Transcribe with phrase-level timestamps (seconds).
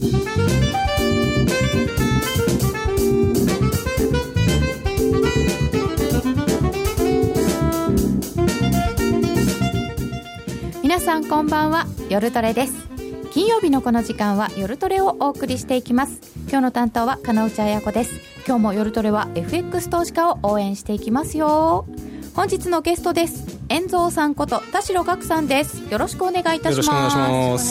[0.00, 0.10] 皆
[11.00, 11.86] さんこんばんは。
[12.08, 12.74] 夜トレです。
[13.32, 16.20] 金曜日のこの時間は夜トレをお送りしていきます。
[16.48, 18.20] 今日の担当は金内彩子です。
[18.46, 21.86] 今日も夜トレは FX 投資家を応援していきますよ。
[22.34, 23.57] 本日のゲストです。
[23.68, 25.90] 遠蔵さんこと田代岳さんです。
[25.90, 26.88] よろしくお願いいたします。
[26.88, 27.18] よろしくお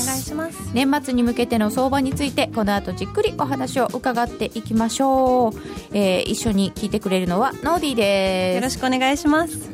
[0.06, 0.72] 願いします。
[0.74, 5.54] 年末に向けての相場についてこの後じっくりお話を伺っていきましょう、
[5.94, 8.56] えー、一緒に聞いてくれるのはノーディーです。
[8.56, 9.70] よろしくお願いします。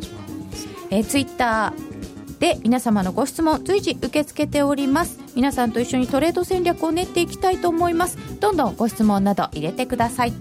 [0.89, 5.19] えー、ツイッターで皆様のご質問随時受け付けております。
[5.35, 8.17] 皆さんと一緒にトレード戦略を練っていきたいと思います。
[8.39, 10.33] どんどんご質問など入れてください。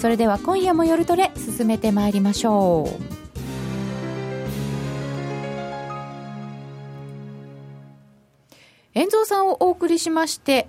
[0.00, 2.88] それでは今夜も夜トレ進めてまいりましょ
[3.22, 3.25] う
[8.96, 10.68] 円蔵さんをお送りしまして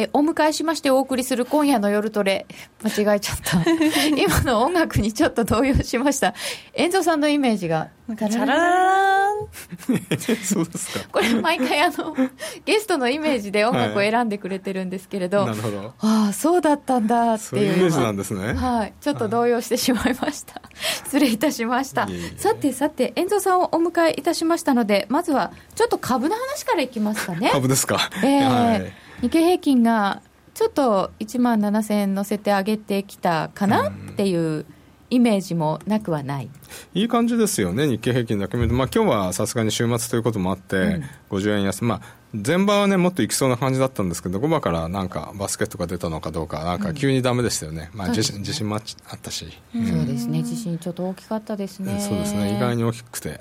[0.00, 2.46] えお迎えしましてお送りする今夜の夜トレ。
[2.82, 3.62] 間違えちゃった。
[4.16, 6.34] 今の音楽にちょっと動揺しました。
[6.72, 7.88] 遠藤さんのイメージが。
[8.08, 9.20] なんかチャララ
[10.42, 11.04] そうですか。
[11.12, 12.16] これ毎回あの
[12.64, 15.94] ゲストのイメージで音楽を選んでくれてるんですけれど、なるほど。
[16.00, 17.48] ああそうだったんだっていう。
[17.50, 18.54] そういうイメージなんですね。
[18.54, 18.92] はい。
[19.00, 20.60] ちょっと動揺してしまいました。
[21.04, 22.04] 失礼いたしました。
[22.04, 22.38] いえいえ。
[22.38, 27.50] さてさて遠藤さんをお迎えいたしましたのでまずはちょっと株の話からいきますかね。
[27.52, 28.10] 株ですか。
[28.22, 30.22] えーはい日経平均が
[30.54, 34.66] ちょっと1万7000円乗せて上げてきたかなっていう
[35.10, 36.48] イメージもなくはない、
[36.94, 42.00] いい感じですよね、日経平均だけ見ると、まあ今日はさすがに週末ということもあって、50円安、まあ、
[42.32, 50.44] 前場はね、もっといきそうな感じだったんですけど、5場からなんかバスケットが出たのかどうか、なんか急にダメでしたよね、まあ自信自信もああったし、そうですね。
[50.44, 52.00] 地震ちょっと大きかったですね。
[52.00, 53.40] そうですね、意外に大きくて、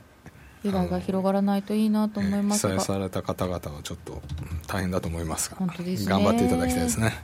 [0.64, 4.22] 被害が広がらないといいなと思い被ますが、災された方々はちょっと
[4.68, 6.10] 大変だと思いますが、本当ですね。
[6.10, 7.24] 頑張っていただきたいですね。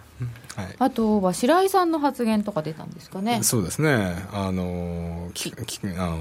[0.55, 0.75] はい。
[0.79, 3.43] あとは白井さんの発言とか出たんですかね。
[3.43, 6.19] そうですね、あのききあの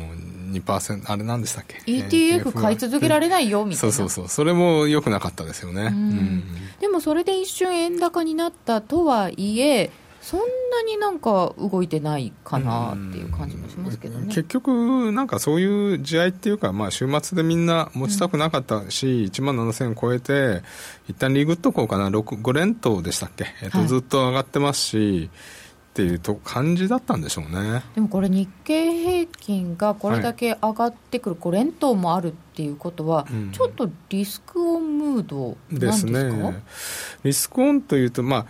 [0.53, 3.93] 2%、あれなんでしたっけ？ETF 買い続けられないよみたいうな。
[3.93, 5.83] そそうそう、それも良くなかったですよね。
[5.83, 6.43] うん。
[6.81, 9.91] でもそれで一瞬円高になったとはいえ
[10.25, 14.29] そんなになんか動いてないかなっていう感じもしますけどね。
[14.29, 20.63] 結局、なんかそういう試合っていうか、まあ、週末でみんな持ちたくなかったし、1万7000円超えて、
[21.09, 23.87] 一旦リグっとこうかな、6 5連投でしたっけ、えっとはい。
[23.87, 25.29] ずっと上がってますし、
[25.95, 27.85] っていうと感じだったんでしょうね。
[27.95, 33.53] でもこれ日経平均がこれだけ上がってくる、5連投もあるっていうことは、うん。
[33.53, 36.63] ちょっとリスクオンムードなんでですね、
[37.23, 38.47] リスクオンというと、まあ、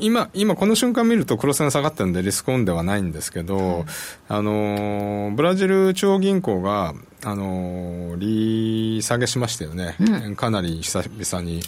[0.00, 3.84] 今、今この瞬間見ると、黒線下がってるんで、リスクオンではないんですけど、
[4.28, 10.34] あのーブラジル中央銀行が、あのー利下げしましたよね、うん。
[10.34, 11.60] かなり久々に。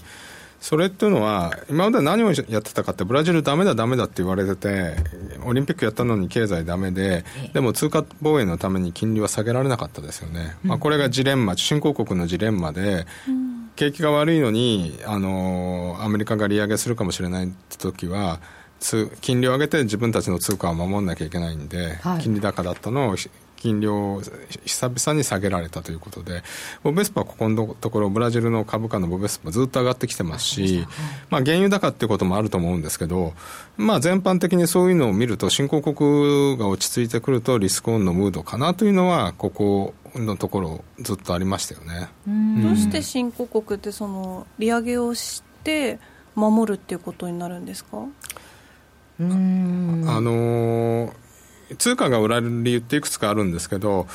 [0.62, 4.94] それっていうのは、今まで何をやってたかって、ブラジルダメだ、ダメだって言われてて、
[5.44, 10.56] オリンピックやったのに経済ダメで、でも通貨防衛のために金利は下げられなかったですよね。
[10.62, 13.06] まあ、これがジレンマ、新興国のジレンマで、
[13.74, 18.38] 景気が悪いのに、あのアメリカが利上げするかもしれないって時は、
[18.78, 22.22] つ金利を上げて自分たちの通貨を守らなきゃいけないんで、はい。
[22.22, 23.28] 金利高だったのをひ
[23.62, 24.20] 金利を
[24.64, 26.42] 久々に下げられたということで、
[26.82, 30.84] ボベスパはここのところ、ブラジルの株価のボベスパずっと上がってきてますし、
[31.30, 33.34] まあ、原油高っていうこともあると思うんですけど、
[33.76, 42.08] まあ、全般的にそういうのを見ると、新興国が落ち着いてくると、リスクオンのムードかなというのは、ここのところ、ずっとありましたよね。
[42.62, 46.00] どうして新興国ってその利上げをして
[46.34, 47.98] 守るっていうことになるんですか？
[47.98, 51.12] うーんあのー
[51.78, 54.06] 通貨が売られる理由っていくつかあるんですけど、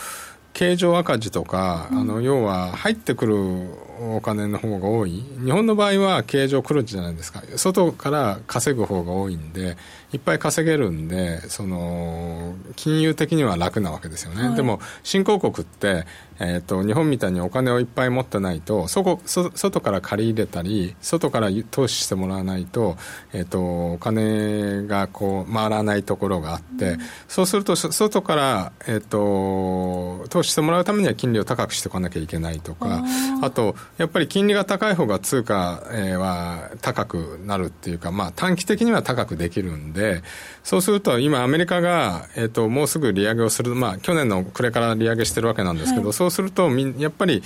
[0.54, 9.78] 経常赤字とか、あの要は入ってくるお金の方が多い、日本の場合は経常黒字じゃないですか、外から稼ぐ方が多いんで、
[10.14, 14.56] いっぱい稼げるんで、その金融的には楽なわけですよね、はい。
[14.56, 16.06] でも新興国って、
[16.40, 22.96] えー、と日本みたいにお金をいっぱい持ってないとそこそ外から借り入れたり外から投資してもらわないと,、
[23.34, 26.98] えー、とお金がこう回らないところがあって、
[27.28, 33.04] そうするとそ外から、えー、と投資してもらうためには金利を高くしておかなきゃいけないとか
[33.42, 40.22] あとやっぱり金利が高い方が通貨、えーは高くなるっていうか、まあ、短期的には高くできるんで
[40.64, 47.44] そうすると今アメリカが、えー、ともうすぐ利上げをする、まあ、去年の暮れから利上げしてるわけなんですけど、そうするとやっぱり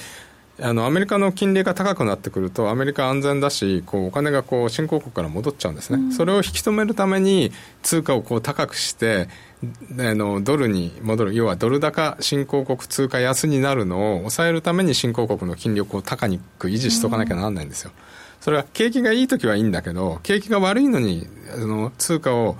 [0.59, 7.51] あのアメリカの金利が高くなってくるとアメリカ安全だしこうお金がこう新興国から戻っちゃうんですね、それを引き止めるために
[7.81, 9.29] 通貨をこう高くしてで
[9.99, 16.27] あのドルに戻る要はドル高新興国通貨安になるのを抑えるために新興国の金力を高
[16.57, 17.91] く維持しとかなきゃならないんですよ、
[18.39, 22.57] それは景気がいい時はいいんだけど景気が悪いのにあの通貨を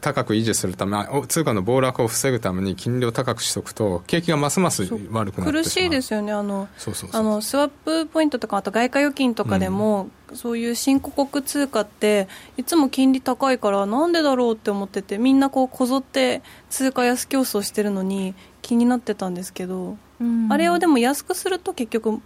[0.00, 0.96] 高く維持するため
[1.26, 6.32] 通貨の暴落を防ぐために金利を高くしておくと景気がますます悪くなって苦しいですよね。
[6.32, 6.68] あの
[7.12, 22.20] あのスワップポイントとかあと外貨預金とかでも、うん、そういう新興国通貨っていつも金利高いからなんでだろうって思っててみんなこうこぞって通貨安競争してるのに気になってたんですけど、うん、あれをでも安くすると結局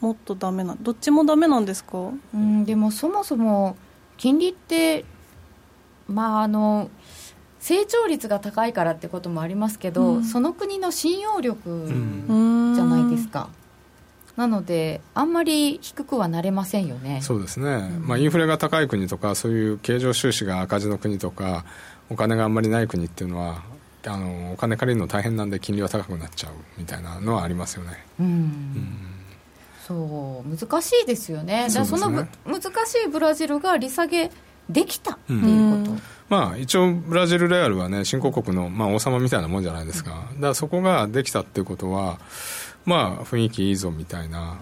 [0.00, 3.76] もっとダメなどっちもダメなんですか、うん、でもそもそも
[4.16, 5.04] 金利って
[6.08, 6.90] まああの
[7.60, 13.48] 成長率が高いからってこともありますけど、うん、その国の信用力じゃないですか、
[14.36, 17.20] うん、なのであんまり低くはなれませんよね。
[17.22, 21.64] そうですね、うん、まあ、インフレが高い国とかそういう経常収支が赤字の国とか
[22.08, 23.62] お金があんまりない国っていうのは
[24.06, 28.06] あのお金借りるの大変なんで金利は高くなっちゃうみたいなのはありますよね。
[28.20, 28.96] うん。
[29.86, 32.26] そう難しいですよね、そ、ね、その難
[32.86, 34.32] しいブラジルが利下げ
[34.68, 35.96] できたっていうこと、
[36.28, 42.18] まあ、一応、ブラジル、レアルはね、新興国の、まあ、王様みたいなもんじゃないですか、だからそこができたっていうことは、
[42.84, 44.58] まあ、雰囲気いいぞみたいな、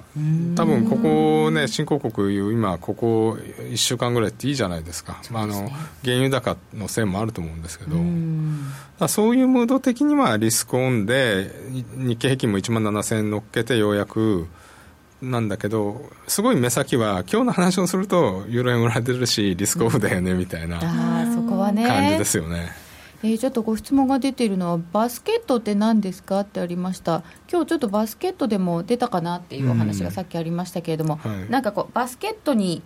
[0.57, 5.71] 多分ここね、新興国いう、今、ここ1週間ぐらいっていいじゃないですか、すね、まあ、あの
[6.03, 7.99] 原油高のせいもあると思うんですけど、う
[9.09, 11.51] そういうムード的にはリスクオンで、
[11.97, 14.49] 日経平均も1万7000円乗っけて、ようやく。
[15.31, 22.85] なんだけどすごい目先は今日の話をするとユーロ円売られてるしリスクオフだよねみたいな感じですよね。
[23.25, 27.23] えー、ちょっとご質問が出ているのはバスケットって何ですかってありました。
[27.51, 31.41] 今日ちょっとバスケットでも出たかなっていうお話がさっきありましたけれども、うん。
[31.41, 32.83] はい、なんかこうバスケットに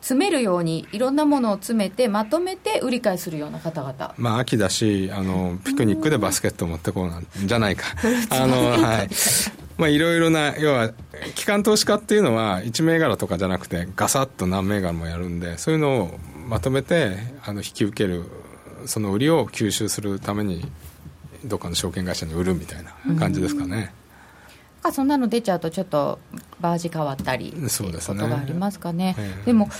[0.00, 4.14] 詰めるようにいろんなものを詰めてまとめて売り買いするような方々。
[4.16, 7.84] まあ秋だしあのピクニックでバスケット持ってこうなんじゃないか。
[8.30, 9.10] あのはい
[9.80, 10.92] まあいろいろな要は
[11.34, 18.24] 機関投資家っていうのは1銘柄とかじゃなくてガサッと何銘柄もやるんでそういうのをまとめてあの引き受ける
[18.84, 20.70] その売りを吸収するために
[21.46, 23.94] どっかの証券会社に売るみたいな感じですかね。
[24.82, 26.18] かそんなの出ちゃうとちょっと
[26.60, 29.16] バージ変わったりそうです、ね、ことがありますかね。
[29.46, 29.70] でも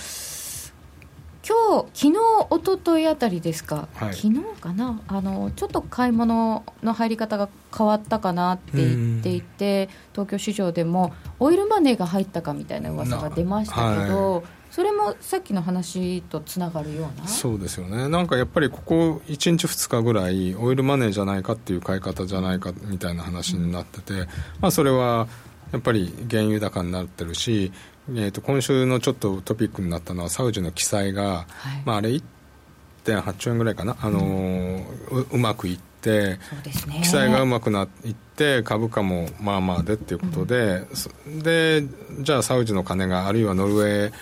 [1.47, 2.19] 今日昨日
[2.51, 5.01] 一昨日あたりですか、はい、昨日かな？
[5.07, 17.27] あのちょっと買い物の入り方が変わったかなって言っていて東京市場でもオイルマネーが入ったかみたいな噂が出ましたけど、それもさっきの話とつながるような？
[17.27, 18.07] そうですよね。
[18.07, 24.27] なんかやっぱりここ1日2日ぐらいオイルマネーじゃないかっていう買い方じゃないかみたいな話になってて、うん、
[24.61, 25.27] まあ、それは
[25.71, 27.71] やっぱり原油高になってるし、
[28.09, 35.81] えー、と今週のちょっとトピックになったのはサウジの記載が、はい、まあ、あれ1.8兆円ぐらいかな、あのー、ううまくいって。
[36.01, 36.39] ね、
[37.03, 40.87] 記載がうまくなっていって株価もまあまあでっていうことで、
[41.27, 41.83] うん、で
[42.21, 44.13] じゃあサウジの金があるいはノルウェー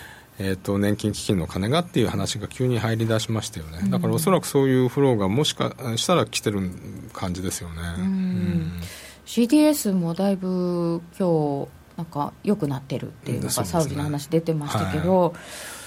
[0.42, 6.70] えーと、年金基金の金がっていう話が急に入り出しましたよね、だからおそらくそういうフローがもしかしたら来てる
[7.12, 8.72] 感じですよね、うん、
[9.26, 11.68] CDS もだいぶ今日
[12.00, 15.32] なんか良くなってるっていうのが、サウジの話出てましたけど、はい、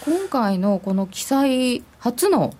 [0.06, 2.54] 今回のこの記載初の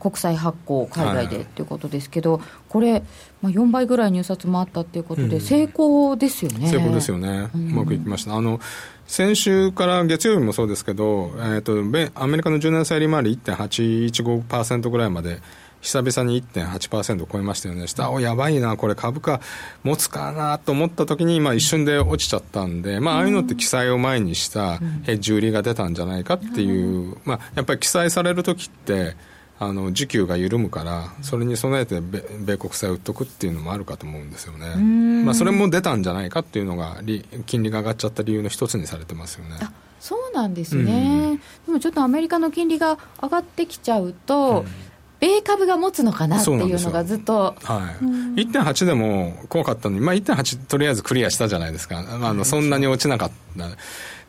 [0.00, 3.04] 国債発行、海外でっていうことですけど、これ、
[3.40, 8.34] まあ、4倍ぐらい入札もあったっていうことで、成功ですよね、成功ですよね、うまくいきました。
[8.34, 8.58] あの
[9.06, 11.78] 先週から月曜日もそうですけど、えーと、
[12.20, 15.38] アメリカの10年債利回り1.815%ぐらいまで
[15.86, 19.40] 久々に1.8%超えましたよね、下、おやばいな、これ、株価
[19.84, 29.14] 持つかなと思った時に、まあ、一瞬で落ちちゃったんで、まあ、ああいうのって記載を前にしたヘッジ売りが出たんじゃないかっていう、まあ、やっぱり記載される時って、
[29.58, 34.76] あの需給が緩むからそれに備えて米国債を売っとくっていうのもあるかと思うんですよね、
[35.24, 37.00] まあ、それも出たんじゃないかっていうのが
[37.46, 39.56] 金利が上がっちゃった理由の一つにされてますよね。
[39.98, 47.94] そうなんですね、うん、でもちょっとアメリカの金利が上がってきちゃうと、うん米株が持つのかなっていうのがずっと、は
[48.36, 53.66] い、1.8でも怖かったのに、まあ、1.8とりあえずクリアしたじゃないですか、あのそんなに落ちなかった。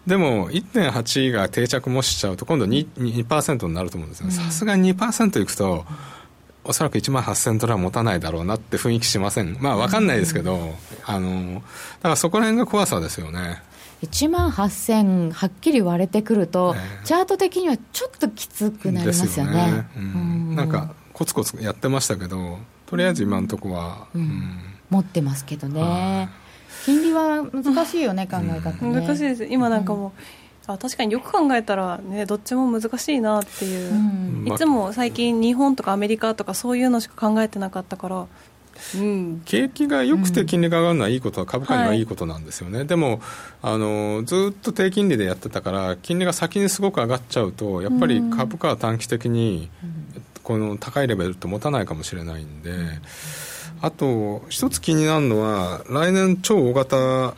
[0.08, 4.32] でも1.8が定着もしちゃうと今度 2%, 2になると思うんですよ。
[4.32, 5.86] さすがに2%いくと
[6.64, 9.58] おそらく1万8000ドルは持たないだろうなって雰囲気しません。
[9.60, 10.74] まあ分かんないですけど、うん、
[11.06, 11.60] あのだ
[12.04, 13.62] からそこら辺が怖さですよね
[14.04, 19.90] 1万8000はっきり割れてくると、えー、チャート的にはちょっときつくなりますよね、ね。
[19.98, 26.30] うん、なんかコツコツやってましたけどとりあえず今のとこは、うん、持ってますけどね、
[26.86, 30.14] 金利は難しいよね、考え方、ね、難しいです、今なんかも
[30.68, 38.28] う、あ確かによく考えたら、ね、どっちも難しいなっていう、うん、いつも最近、日本とかアメリカとかそういうのしか考えてなかったから、
[38.96, 43.22] うん、景気が良くて金利が上がるのはいいことは株価にはいいことなんですよね、はい、でも
[43.62, 49.70] あのずっと低金利でやってたから金利が先にすごく上がっちゃうとやっぱり株価は短期的に
[50.44, 52.72] この高いレベルと持たないかもしれないんで。
[53.82, 56.96] あと一つ気になるのは来年超大型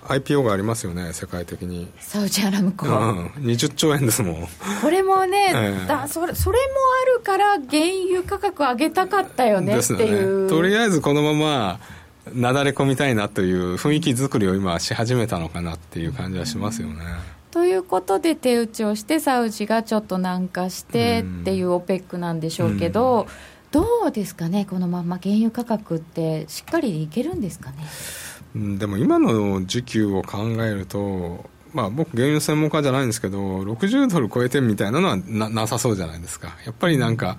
[0.08, 1.88] IPO がありますよね世界的に。
[2.00, 4.48] サウジアラムコ、うん、20兆円ですもん。
[4.82, 6.64] これもね、えー、だそれそれも
[7.14, 11.80] あるから原油価格上げたかったよねっていう、ね、とりあえずこのまま
[12.34, 17.04] なだれ込みたいなという雰囲気作りを今し始めたのかなっていう感じはしますよね、
[17.52, 28.78] ということで手打ちをしてサウジがちょっと軟化してっていう OPEC なんでしょうけど、うんどうですかね、このまま原油価格ってしっかりいけるんですかね？
[28.78, 37.38] でも今の時給を考えると、まあ、僕、原油専門家じゃないんですけど、60ドル超えてみたいなのはななさそうじゃないですか、やっぱりなんか、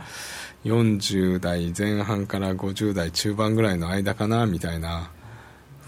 [0.65, 5.11] 40代前半から50代中盤ぐらいの間かなみたいな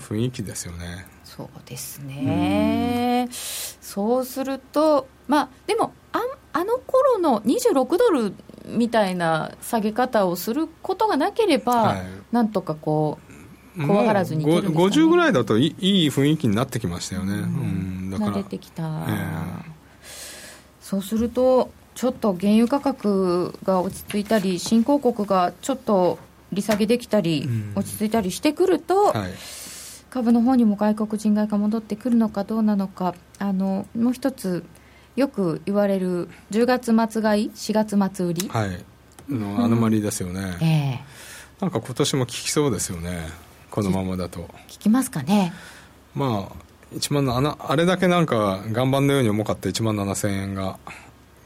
[0.00, 1.06] 雰囲気ですよね。
[1.24, 6.20] そうですね、うそうすると、まあ、でもあ、
[6.52, 8.34] あの頃の26ドル
[8.66, 19.62] みたいな下げ方をすることがなければ、はい、なんとかこう怖がらずにね、50ぐらいだといいい雰囲気になってきましたよね、うん、だから慣れてきた、えー、
[20.80, 26.18] そうするとちょっと原油価格が落ち着いたり新興国がちょっと
[26.52, 29.32] 利下げできたり、落ち着いたりしてくると、はい、
[30.10, 34.64] 株の方にも外国人買いが戻ってくるのかどうなのかあのもう一つ
[35.16, 38.48] よく言われる10月末買い4月末売り。
[38.48, 38.84] はい。
[39.28, 41.04] のアノマリーですよね、うん、え。
[41.58, 43.28] ー、なんか今年も効きそうですよね。
[43.70, 44.40] このままだと。
[44.40, 45.52] 効きますかね。
[46.14, 50.78] まあ1万のあれだけなんか岩盤のように重かった1万7000円が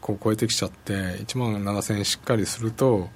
[0.00, 3.08] こう超えてきちゃって1万7000円しっかりすると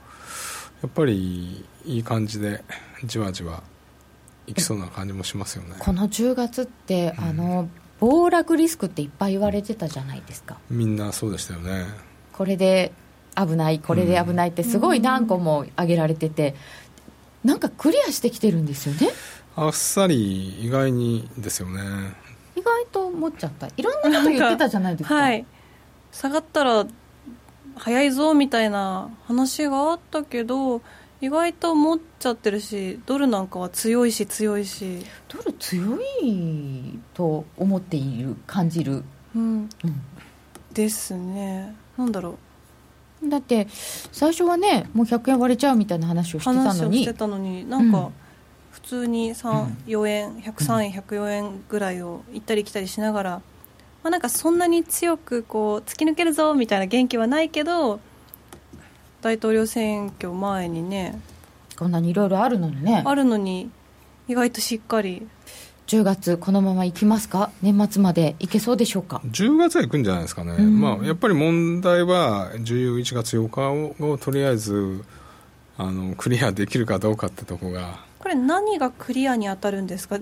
[0.82, 2.62] やっぱりいい感じで
[3.04, 3.62] じわじわ
[4.46, 5.76] いきそうな感じもしますよね。
[5.78, 7.68] この10月って、うん、あの
[8.00, 10.58] 暴落リスクっていっぱい言われてたじゃないですか。
[10.70, 11.84] みんなそうでしたよね。
[12.32, 12.92] これで
[13.36, 16.54] 危ないこれで危ないってすごい何個も挙げられてて、
[17.44, 19.10] うん、なんかクリアしてきてるんですよね。
[19.54, 21.82] あっさり意外にですよね。
[22.56, 23.68] 意外と思っちゃった。
[23.76, 25.44] いろんなこと言ってたじゃないですかはい。
[26.12, 26.86] 下がったら
[27.76, 30.82] 早いぞみたいな話があったけど
[31.20, 35.04] 意外と持っちゃってるしドルなんかは強いし強いし。
[35.28, 39.04] ドル強いと思っている感じる、
[39.36, 40.02] うん、うん、
[40.72, 41.74] ですね。
[41.98, 42.38] なんだろ
[43.22, 43.28] う。
[43.28, 46.68] だって最初はねもう100円割れちゃうみたいな話をしてたのに。
[46.68, 48.10] 話をしてたのになんか、
[48.70, 53.30] 普通に34円103円104円ぐらいを行ったり来たりしながら、
[54.02, 54.20] まあ、なん。
[54.22, 58.00] かそんなに強くこう突き抜けるぞみたいな元気はないけど
[59.22, 61.20] 大統領選挙前にね
[61.76, 63.02] こんなにいろいろあるのにね。
[63.06, 63.70] あるのに
[64.28, 65.26] 意外としっかり。
[65.86, 67.50] 10月このままいきますか？
[67.62, 68.36] 年末まで。
[68.38, 75.02] いけそうでしょうか？10月はいくんじゃないですかね、うん、まあ、やっぱり問題は11月8日をとりあえず
[75.76, 78.04] あのクリアできるかどうかってとこが。
[78.20, 80.20] これ何がクリアに当たるんですか？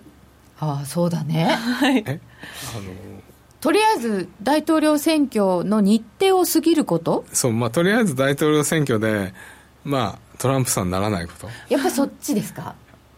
[0.59, 1.45] ああそうだね。
[1.45, 2.03] はい。
[2.07, 2.19] あの
[3.61, 7.25] とりあえず大統領選挙の日程を過ぎること？
[7.33, 9.35] そう、まあ、とりあえず大統領選挙で、
[9.85, 11.49] まあ、トランプさんにならないこと。
[11.69, 12.75] やっぱりそっちですか？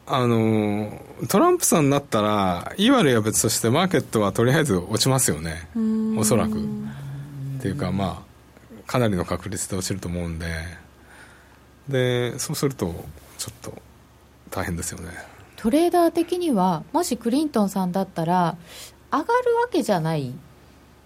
[0.07, 5.69] あのトランプさんになったらいい悪いは別としてマーケットはとりあえず落ちますよね。
[6.19, 6.59] おそらく。
[6.59, 6.65] っ
[7.61, 10.47] ていうかまあかなりの確率で落ちると思うんで。
[11.89, 13.05] でそうすると
[13.37, 13.83] ちょっと
[14.51, 15.11] 大変ですよね。
[15.57, 18.57] トレーダー的にはもしクリントンさんだったら
[19.13, 20.33] 上がるわけじゃない。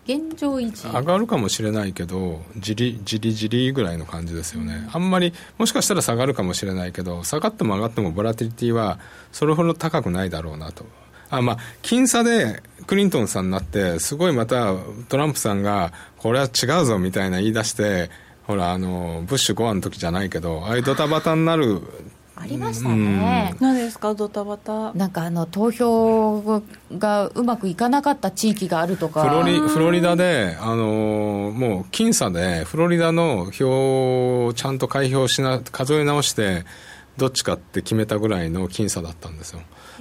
[0.07, 0.87] 現状維持。
[0.87, 8.99] 上がるかもしれないけどじりじりじりぐらいの感じですよね、あんまりもしかしたら下がるかもしれないけど下がっても上がってもボラティリティは
[9.33, 10.85] それほど高くないだろうなと。
[11.31, 14.75] あまあ僅差でクリントンさんになってすごいまた
[15.09, 18.11] トランプさんがこれは違うぞみたいな言い出して
[18.47, 21.81] ほらあのブッシュ5案の時じゃないけどああいうドタバタになる
[22.37, 24.93] ありましたね、何ですかドタバタ？
[24.95, 26.63] なんかあの投票
[26.99, 29.23] がうまくいかなかった地域があるとか。
[29.23, 36.65] フロリフロリダであのもう僅差でフロリダの票をちゃんと開票しな数え直して
[37.17, 39.61] どっちかって決めたぐらいの僅差だったんですよ。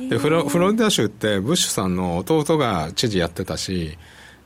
[0.10, 3.98] でフロフロリダ州ってブッシュさんの弟が知事やってたし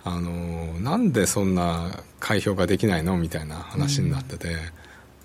[0.04, 1.90] あのなんでそんな
[2.20, 3.18] 開票ができないの？
[3.18, 4.58] みたいな話になってて、うん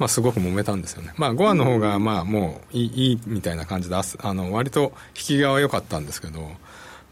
[0.03, 6.51] まあ、すごく揉めたんですよね、まあ、ゴアの方がまあもういいいいみたいな感じであの割と引き際は良かったんですけど、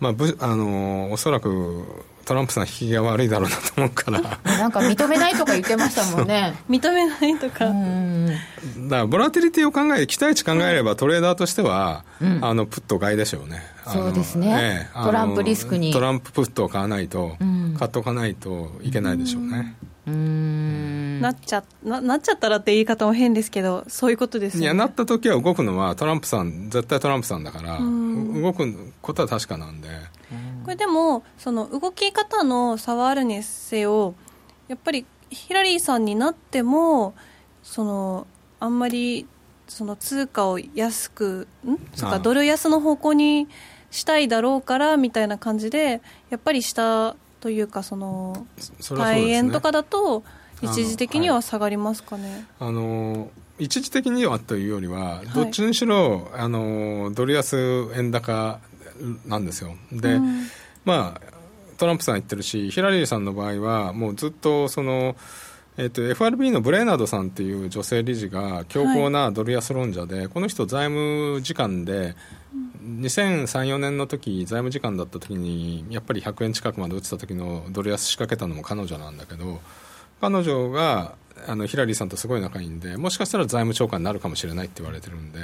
[0.00, 1.86] まあ、ぶあのおそらく
[2.24, 4.20] トランプさん引き際悪いだろうなと思うから。
[4.58, 6.54] なんか認めないとか言ってましたもんね。
[6.68, 7.58] 認めないとか。
[7.58, 7.64] か
[8.88, 13.62] らボラティリティを考え期待値考えれば、トレーダーとしては、うん、あのプット買いでしょうね。
[13.86, 15.92] そうですね、えトランプリスクに。
[15.92, 19.76] トランププットを買わないと、うん、買っとかないといけないでしょうね。
[19.82, 29.88] うんなっちゃななっちゃったらって言い方も変ですけどそういうことですよ、ね、いやなった時は動くのはトランプさん絶対トランプさんだから動くことは確かなんで。
[30.64, 34.14] これでもその動き方の差はあるにせよ
[34.68, 37.14] やっぱりヒラリーさんになっても
[37.62, 38.26] その
[38.60, 39.26] あんまり
[39.66, 41.78] その通貨を安くん？
[41.94, 43.48] そうかドル安の方向に
[43.90, 46.00] したいだろうからみたいな感じで
[46.30, 48.46] やっぱり下というかその
[48.90, 50.22] 大円とかだと
[50.62, 52.46] 一時的には下がりますかね。
[52.58, 58.58] あの一時的にはというよりは、どっちにしろあのドル安円高
[59.26, 59.74] なんですよ。
[59.92, 60.46] で、うん、
[60.84, 61.20] まあ
[61.76, 65.16] トランプさん言ってるしヒラリーさんの場合はもうずっとその。
[65.80, 72.16] えーと、FRB のブレーナードさんっていう女性理事が強硬なドル安論者で、はい、この人、財務次官で、
[72.84, 79.60] 2003、4年の時財務次官だった時にやっぱり100円近くまで落ちた時のドル安仕掛けたのも彼女なんだけど
[80.20, 81.14] 彼女が
[81.46, 85.40] あのヒラリーさんとすごい仲いいんでもしかしたら財務長官になるかもしれないって言われてるんで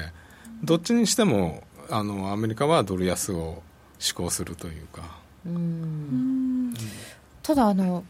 [0.65, 3.63] どっちにしてもあのアメリカはドル安を
[3.99, 5.03] 施行するというか。
[5.47, 6.75] うん。
[7.43, 8.03] ただあの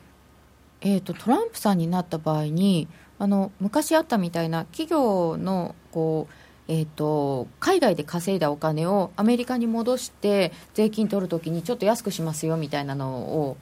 [0.89, 2.87] えーと、トランプさんになった場合に
[3.19, 13.57] あの昔あったみたいな企業のこう、えーと、海外で稼いだお金をアメリカに戻して税金取るときにちょっと安くしますよみたいなのを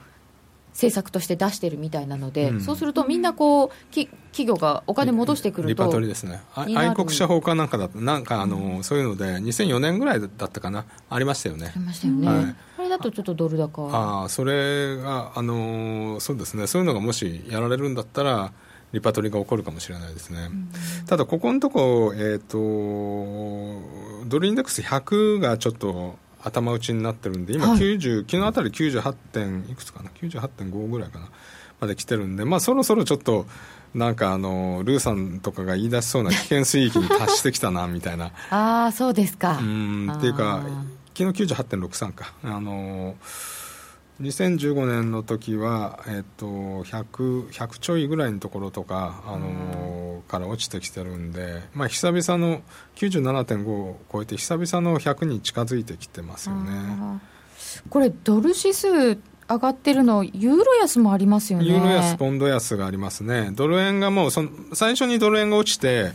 [0.75, 6.43] 政策として出してるみたいなので、うん、そうするとみんなこうき企業がお金戻してくるとリパトリですね。
[6.54, 10.85] 愛国者法かなんかだなんかあの、うん、そういうので2004年ぐらいだったかな。
[11.09, 11.73] ありましたよね。
[11.75, 12.57] ありましたよね、はい。
[12.83, 13.88] れだとちょっとドル高。
[13.93, 16.66] ああそれがあのそうですね。
[16.66, 18.52] そういうのがもしやられるんだったら
[18.95, 20.69] リパトリが起こるかもしれないですね、うん、
[21.07, 31.28] ただここのとこ、えーと、ドルインデックス100がちょっと頭打ちになってるんで今90、はい、昨日あたり98点いくつかな？98.5ぐらいかな？
[31.80, 33.46] まで来てるんでまあそろそろちょっと
[33.94, 38.33] なんかあのルーさんとかが言い出しそうな 危険水域に達してきたなみたいな。
[38.50, 39.59] ああそうですか。
[39.59, 40.62] うんっていうか
[41.16, 42.33] 昨日98.63か。
[42.42, 43.14] あの
[44.20, 52.62] 2015年の時は、えっと、100, 100ちょいぐらいのところとか、あのー、から落ちてきてるんで、まあ、久々の
[52.94, 57.20] 97.5を超えて久々の100に近づいてきてますよね。
[57.90, 59.16] これドル指数
[59.48, 61.66] 上がってるの、ユーロ安もありますよね。
[61.66, 63.50] ユーロ安、ポンド安がありますね。
[63.52, 66.12] ドル円がもうその、最初にドル円が落ちて、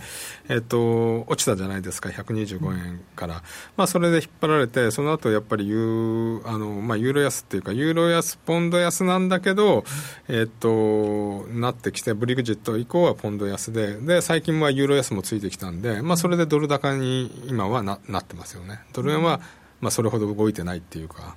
[0.49, 3.35] えっと、落ちたじゃないですか、125円から。
[3.35, 3.41] うん、
[3.77, 9.83] まあ、それで引っ張られて、その後やっぱりユー、あの、まあ、ユーロ安っていうか、ユーロ安、ポンド安なんだけど、
[10.27, 18.79] えっと、なってきて、ブリグジット以降はポンド安で、で、最近はユーロ安もついてきたんで、まあ、それでドル高に今はななってますよね。
[18.93, 19.39] ドル円は、
[19.81, 21.35] まあ、それほど動いてないっていうか。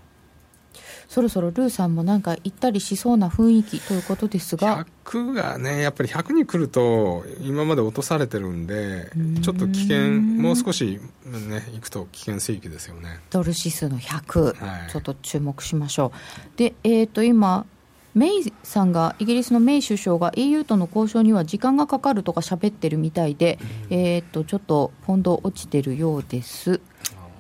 [1.13, 4.87] そろそろルーさんもなんか行ったりしそうな雰囲気ということですが。
[5.05, 9.11] 100がねやっぱり100に来ると今まで落とされてるんで
[9.43, 13.21] ちょっと危険もう少しね行くと危険水域ですよね。
[13.29, 16.13] ドル指数の100、はい、ちょっと注目しましょ
[16.55, 16.59] う。
[16.59, 17.67] でえっ、ー、と今
[18.15, 23.59] メイさんがイギリスのメイ首相が EU との交渉には時間がかかるとか喋ってるみたいで、
[23.91, 26.81] えっ、とちょっとポンド落ちてるようです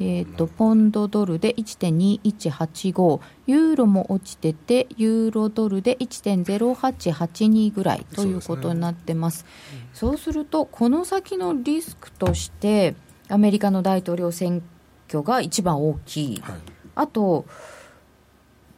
[0.05, 9.47] えーと、ポンドドルで1.2185ユーロも落ちててユーロドルで1.0882ぐらいということになってます。
[9.95, 12.97] そう、ねうん、そうするとこの先のリスクとして
[13.29, 14.63] アメリカの大統領選
[15.09, 16.57] 挙が一番大きい、はい、
[16.97, 17.47] あと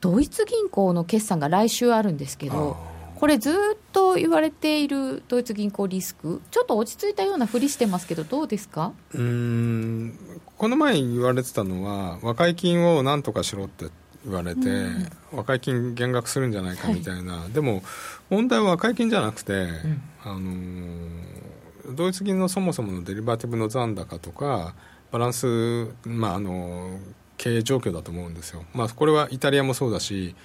[0.00, 2.76] ドイツ銀行の決算が来週あるんですけど
[3.24, 3.54] これずっ
[3.90, 6.42] と言われているドイツ銀行リスク。
[6.50, 8.92] ちょっと落ち着いたようなふりしてますけどどうですか？
[9.14, 10.18] うん。
[10.58, 13.86] この前言われてたのは和解金をなんとかしろって
[14.26, 17.82] 言われて、うん、和解金減額するんじゃないかみたいな、はい、でも
[18.28, 24.74] 問題は和解金じゃなくて、うん、あのドイツ銀のそもそものデリバティブの残高とか
[25.12, 26.98] バランス、まあ、あの
[27.38, 30.36] 経営状況だと思うんですよ、まあ、これはイタリアもそうだし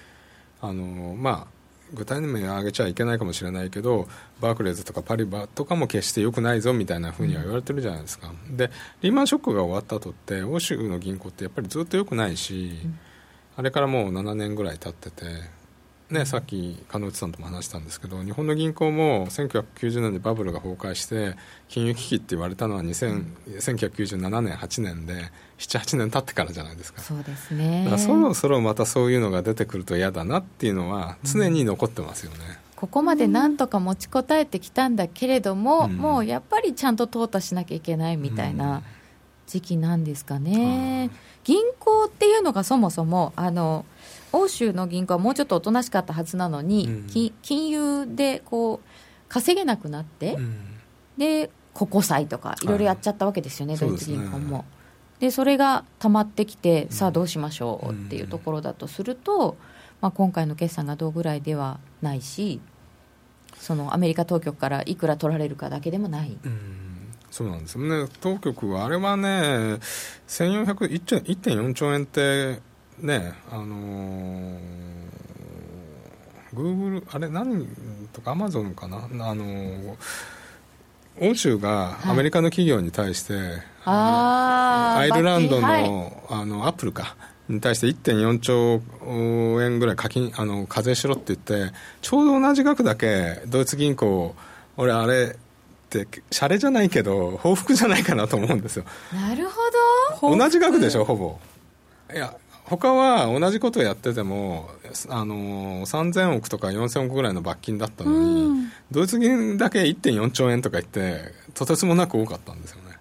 [0.61, 1.58] あの、まあ、
[1.93, 4.07] 具体名を挙げちゃいけないかもしれないけど
[4.39, 8.71] バークレーズとかパリバとかも決してよくないぞみたいなふうには言われてるじゃないですか、うん、で
[9.01, 12.99] リーマンショックが終わった後って欧州の銀行ってやっぱりずっとよくないし、うん、
[13.57, 15.25] あれからもう7年ぐらい経ってて
[16.09, 21.35] ね、さっき鹿内さんとも話したんですけど日本の銀行も1990年でバブルが崩壊して
[21.67, 23.25] 金融危機って言われたのは2000、
[23.59, 27.01] 1997年8年で78年経ってからじゃないですか。
[27.01, 27.83] そうですね。
[27.83, 32.55] だからそろそろまたそういうのが出てくると嫌だなっていうのは常に残ってますよね、うん。
[32.75, 38.81] ここまでなんとか持ちこたえてきたんだけれども、うん、もうやっぱりちゃんと淘汰しなきゃいけないみたいな
[39.45, 43.85] 時期なんですかね、うん、銀行っていうのがそもそもあの
[44.31, 48.87] 欧州の銀行はもうちょっとおとなしかったはずなのに、うん、金融でこう
[49.27, 50.37] 稼げなくなって、
[51.17, 52.67] で国庫債とかい。
[52.67, 54.65] ろいろやっちゃったわけですよね、ドイツ銀行も。
[55.19, 59.57] でそれが溜まってきて、さあどうしましょうっていうところだとすると、
[60.01, 62.61] まあ、今回の決算がどうぐらいではないし
[63.57, 66.37] そのアメリカ当局からいくら取られるかだけでもない。
[67.31, 68.09] そうなんですよね。
[68.21, 69.77] 当局はあれはね
[70.27, 72.59] 1.4兆円って
[73.01, 74.59] ねあのー、
[76.53, 77.67] グーグルあれ何
[78.13, 78.97] とかアマゾンかな？
[78.97, 79.95] あのー
[81.21, 83.33] 欧州がアメリカの企業に対して、
[83.81, 85.83] はい、アイルランドのはい、
[86.29, 87.17] あのアップルか
[87.49, 88.81] に対して1.4兆
[89.61, 94.33] 円ぐらい課金あの課税しろって言ってちょうど同じ額だけドイツ銀行
[94.77, 95.37] 俺あれっ
[95.89, 98.85] てシャレじゃないけど報復じゃないかなと思うんですよ。
[99.13, 100.37] なるほど。
[100.37, 101.37] 同じ額でしょほぼ。
[102.13, 102.33] いや
[102.69, 104.69] 他は同じことをやってても
[105.09, 112.97] あの3000億とか4000億ぐらいの罰金だったのに、うん、ドイツ銀だけ1.4兆円とか言ってとてつもなく多かったんですよね。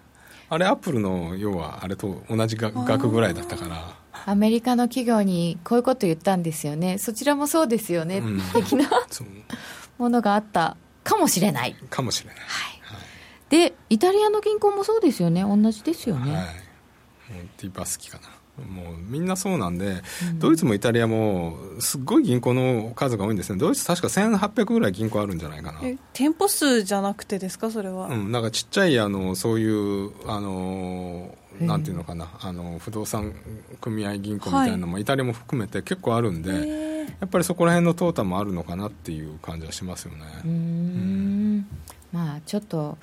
[0.49, 3.95] あれアップルの要はあれと同じ額ぐらいだったから。
[4.25, 6.97] アメリカの企業にこういうこと言ったんですよね。
[6.97, 8.89] そちらもそうですよね、うん、的な
[9.97, 11.75] ものがあったかもしれない。
[11.89, 12.81] かもしれない、はい。
[12.95, 15.43] はい、でイタリアの銀行もそうですよね。
[15.43, 16.33] 同じですよね。
[16.33, 16.45] はい。
[17.57, 25.79] ティバスキかなもうみんなそうなんで、うん、ドイツもイタリアもすごい銀行の数が多いんですね、ドイツ、確か1800ぐらい銀行あるんじゃないかな。
[26.13, 28.07] 店舗数じゃなくてですか、それは？
[28.07, 32.29] うん、なんかちっちゃいあのそういうあのなんていうのかな。
[32.39, 33.33] あの不動産
[33.81, 40.19] 組合銀行みたいなのも、イタリアも含めて結構あるんで、やっぱりそこら辺の淘汰もあるのかなっていう感じはしますよね。
[40.45, 41.67] うん、
[42.13, 42.97] まあちょっと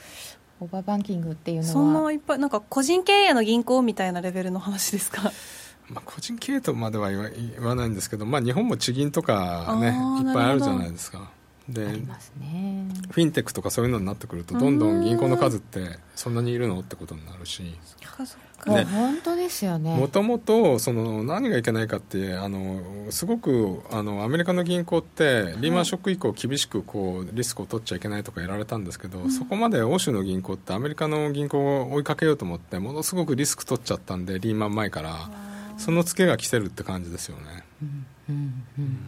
[0.61, 1.73] オーバーバンキングっていうのは。
[1.73, 5.31] そんないっぱいなんか個人経営の銀行みたいなレベルの話ですか？
[5.89, 9.89] まあ個人経営とまでは言わないんですけど、まあ、日本も地銀とかね
[10.27, 11.31] いっぱいあるじゃないですか。
[11.69, 12.05] で、ね、
[13.11, 16.79] フィンテックとかそういうのになってくるとどんどん銀行の数ってそんなにいるの？
[16.81, 17.63] ってことになるし
[18.67, 19.97] ね、本当ですよね。
[19.97, 35.31] もともとその何がいけないかってあのすごくあのアメリカの銀行ってリーマンショック以降厳しくこうリスクを取っちゃいけないとかやられたんですけど、うん、そこまで欧州の銀行ってアメリカの銀行を追いかけようと思ってものすごくリスク取っちゃったんでリーマン前から
[35.79, 37.65] そのツケが来てるって感じですよね。
[37.83, 38.99] うんうんうん、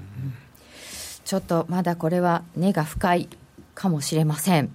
[1.24, 3.28] ちょっとまだこれは根が深い
[3.74, 4.70] かもしれません。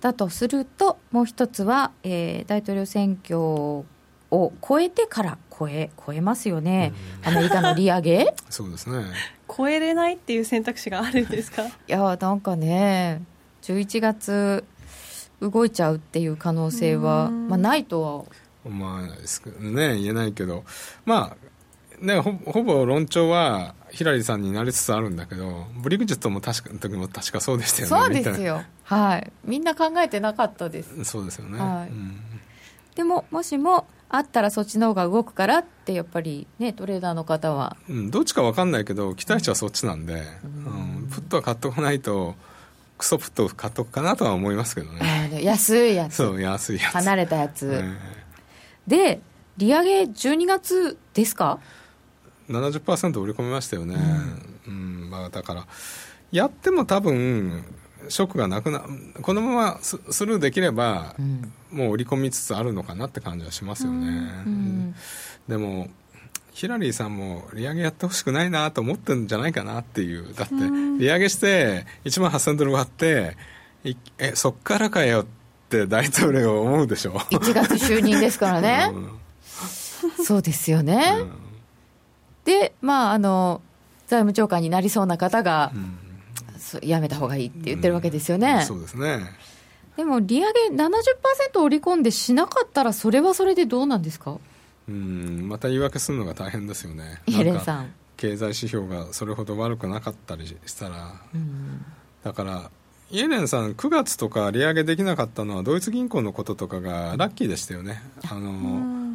[0.00, 3.84] だとするともう一つは、えー、大統領選挙
[4.36, 6.92] を超えてから超え超えますよね、
[7.24, 8.34] アメリカの利上げ？
[8.50, 9.04] そうですね。
[9.54, 11.64] 超えれないっていう選択肢があるんですか？
[11.66, 13.22] いやなんかね
[13.62, 14.64] 11月
[15.40, 18.26] 動いちゃうっていう可能性は、まあ、ないと
[18.64, 20.64] はまあね言えないけど。
[21.04, 21.36] まあ
[22.04, 28.62] ねほほぼ論調はヒラリーさんになりつつあるんだけどブリグジットも確か時も確かそうでしたよねそうですよ。
[28.82, 29.32] はい。
[29.46, 31.04] みんな考えてなかったです。
[31.04, 32.20] そうですよね、はい、うん、
[32.96, 40.16] でももしもあったらそっちの方が動くからってやっぱりねトレーダーの方は、うん、どっちか分かんないけど期待値はそっちなんで、う
[40.70, 42.34] んうん、プットは買っとかないと
[42.98, 45.42] クソプット買っとくかなとは思いますけどね。
[45.42, 46.14] 安いやつ。
[46.14, 46.92] そう安いやつ。
[46.94, 47.84] 離れたやつ、
[48.86, 49.20] で
[49.58, 51.58] 利上げ12月ですか
[52.48, 53.96] ？70%売り込みましたよね、
[54.66, 55.66] うん、うん、まあ、だから
[56.30, 57.64] やっても多分
[58.08, 58.84] ショックがなくな
[59.22, 64.06] このままスルーできれば、うん、もう売り込みつつあるのかなって感じはしますよね、
[64.46, 64.94] うん、
[65.48, 65.88] でも
[66.52, 70.32] ヒラリーさんも利上げやってほしくないなと思ってるんじゃないかなっていう。
[70.32, 70.54] だって
[70.98, 73.36] 利上げして1万8000ドル割って
[74.16, 75.26] えそっからかよっ
[75.68, 81.24] て大統領思うでしょ？1月就任ですからね、うん、そうですよね、
[82.46, 83.60] でまああの
[84.06, 85.95] 財務長官になりそうな方が、うん
[86.82, 88.58] やめたほうがいいって言ってるわけですよね。
[88.60, 89.20] うん、そうですね。
[89.96, 94.38] でも利上げ70%織り込んでしなかったらそれはそれでどうなんですか？
[94.88, 97.20] うんまた言い訳するのが大変ですよね。
[97.26, 97.92] イエレンさん。
[98.16, 101.84] 経済指標がそれほど悪くなかったりしたら、うん、
[102.24, 102.70] だから
[103.10, 108.02] イエレンさん9月とか利上げできなかったのはドイツ銀行のこととかがラッキーでしたよね。
[108.30, 108.50] あの、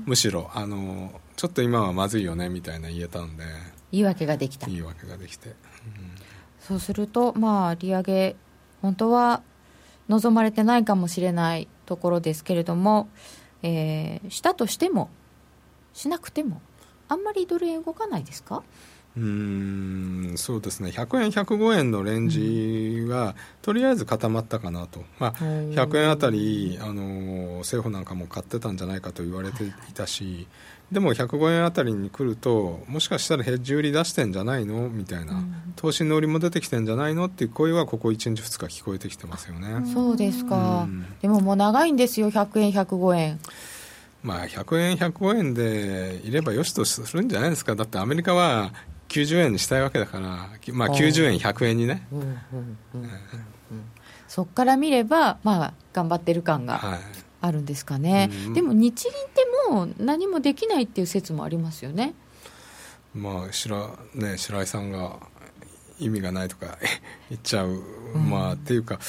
[0.05, 3.43] むしろあのちょっと今はまずいよねみたいな言えたんで。
[3.91, 4.67] 言い訳ができた。
[4.67, 5.55] 言い訳ができて、うん
[6.61, 8.35] そうすると、まあ、利上げ、
[8.81, 9.41] 本当は
[10.09, 13.09] 望まれてないかもしれないところですけれども、
[13.63, 15.09] えー、したとしても、
[15.93, 16.61] しなくても、
[17.09, 18.63] あんまりドル円動かないですか？
[19.17, 20.89] うんそうですね。
[20.89, 30.47] 100円、105円のレンジは、うん、とりあえず固まったかなと、まあ、100円あたりあの政府なんかも買ってたんじゃないかと言われていたし、はい
[30.91, 34.89] でも105円あたりに来るともしかしたらヘッジ売り出してんじゃないの？
[34.89, 37.27] みたいな、うん、投資の売りも出てきてんじゃないの？
[37.27, 39.89] っていう声はここ1日2日聞こえてきてますよね。
[39.93, 42.29] そうですか、うん、でももう長いんですよ。
[42.29, 43.39] 100円105円。
[44.21, 47.75] まあ100円105円でいればよしとするんじゃないですか。
[47.75, 48.73] だってアメリカは
[49.07, 52.07] 90円にしたいわけだから、まあ、90円100円にね、
[54.27, 56.99] そこから見れば、まあ、頑張ってる感が、はい
[57.41, 62.13] あるんですかね、でも日銀ってもう何もできないっていう説もありますよね。
[63.13, 65.17] まあ白ね、白井さんが
[65.99, 66.77] 意味がないとか
[67.29, 67.81] 言っちゃう、
[68.29, 68.99] まあ、っていうか、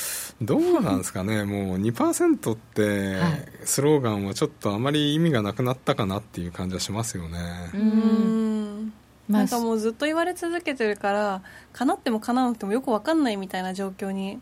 [0.41, 3.19] どうなんですかね、もう2%って
[3.65, 7.39] スローガンはちょっとあまり意味がなくなったかなっていう感じはしますよね。
[7.75, 8.93] うん。
[9.29, 11.43] なんかもうずっと言われ続けてるから
[11.73, 14.41] 叶っても叶わなくてもよく分かんないみたいな状況に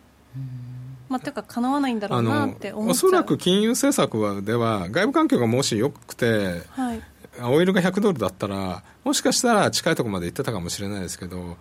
[1.11, 7.03] まあ、というか、かなわないんだろうなって思っおそらく金融政策はでは、外部環境がもし良くて、はい、
[7.43, 11.57] オイルが100ドルだったら、もしかしたら近いところまで行ってたかもしれないですけど、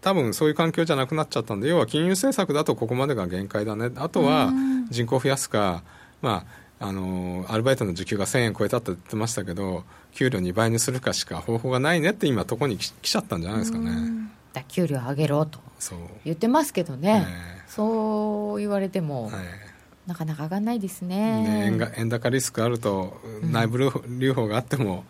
[0.00, 4.52] 多分そういう環境じゃなくなっちゃったんで、要は金融政策だとここまでが限界だね、あとは
[4.88, 5.82] 人口増やすか、
[6.22, 6.46] ま
[6.78, 14.30] あ、あのアルバイトの時給が1000円超えたって言ってましたけど、給料2倍にするかしか方法がないねって、今、とこに来ちゃったんじゃないですかね。
[14.68, 15.60] 給料上げろと
[16.24, 17.20] 言ってますけどね。
[17.20, 17.26] ね。
[17.68, 19.34] そう言われても、はい、
[20.06, 21.16] なかなか上がらないですね。
[21.16, 25.04] ね円が円高リスクあると、内部留保があっても、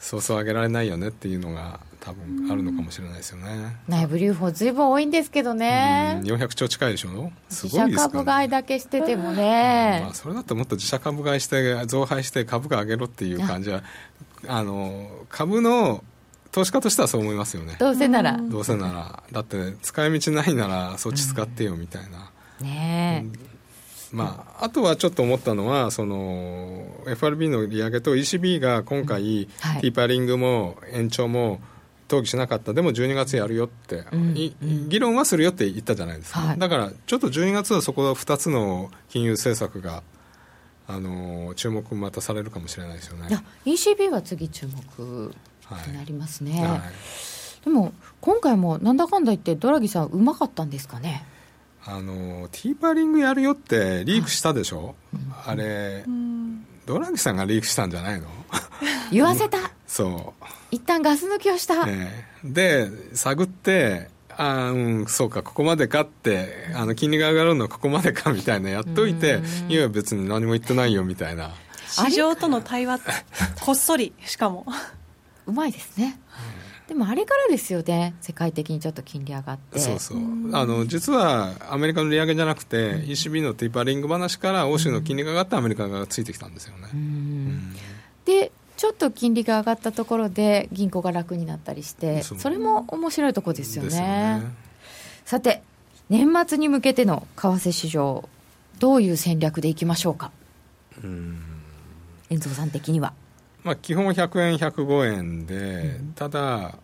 [0.00, 6.20] そうそう上げられないよねっていうのが多分あるのかもしれないですよね、内部留保ずいぶん多いんですけどね。
[6.24, 7.32] 400兆近いでしょ？
[7.48, 13.82] すごい自社株買いだけしててもね、まあ、それだともっと自社株買いして増配して株価上げろっていう感じは
[14.46, 16.04] あの株の
[16.54, 17.74] 投資家としてはそう思いますよね。
[17.80, 18.38] どうせなら。
[18.38, 19.24] どうせなら。
[19.32, 31.58] だって使い道ないならそっち使ってよみたいな、うん、ねえ、まあ、あとはちょっと思ったのはその FRB の利上げと ECB が今回、はい、ピーパリングも延長も
[32.06, 32.72] 討議しなかった。
[32.72, 34.34] でも12月やるよって、うん、
[34.88, 40.04] 議論はするよって言ったじゃないですか、はい、だからちょっと12月はそこは2つの金融政策が
[40.86, 43.44] あの注目またされるかもしれないですよね。
[43.66, 45.34] ECB は次注目
[45.80, 46.70] ってなりますね、はい。
[46.70, 46.80] はい、
[47.64, 51.24] でも今回もなんだかんだ言ってドラギさんうまかったんですかね？
[51.86, 54.94] あのティーパリングやるよってリークしたでしょ、
[55.30, 56.04] はい、あれ、
[56.86, 58.28] ドラギさんがリークしたんじゃないの？
[59.12, 59.58] 言わせた。
[59.86, 60.44] そう。
[60.70, 71.54] 一旦ガス抜きをした、ね、で探ってあうんそうかここまでかってあの金利が上がるのここまでかみたいなやっといていや別に何も言ってないよみたいな。
[71.86, 73.00] 市場との対話
[73.60, 74.66] こっそりしかも
[75.46, 76.18] うまいですね、
[76.88, 79.78] でもあれからですよね、世界的にちょっと金利上がって。
[79.78, 80.18] そうそう。
[80.52, 86.88] あの実はアメリカの利上げじゃなくて、うん、ECB のティーパリング話から欧州の金利が上がってアメリカがついてきたんですよね。
[86.92, 87.74] うん、
[88.24, 94.42] でちょっと金利が上がったところで銀行が楽になったりしてそれも面白いところですよね、ね、
[95.24, 95.62] さて
[96.08, 98.28] 年末に向けての為替市場
[98.80, 100.32] どういう戦略でいきましょうか？
[101.00, 103.12] 遠藤さん的には
[103.64, 106.76] まあ、基本100円、105円で、うん、ただ、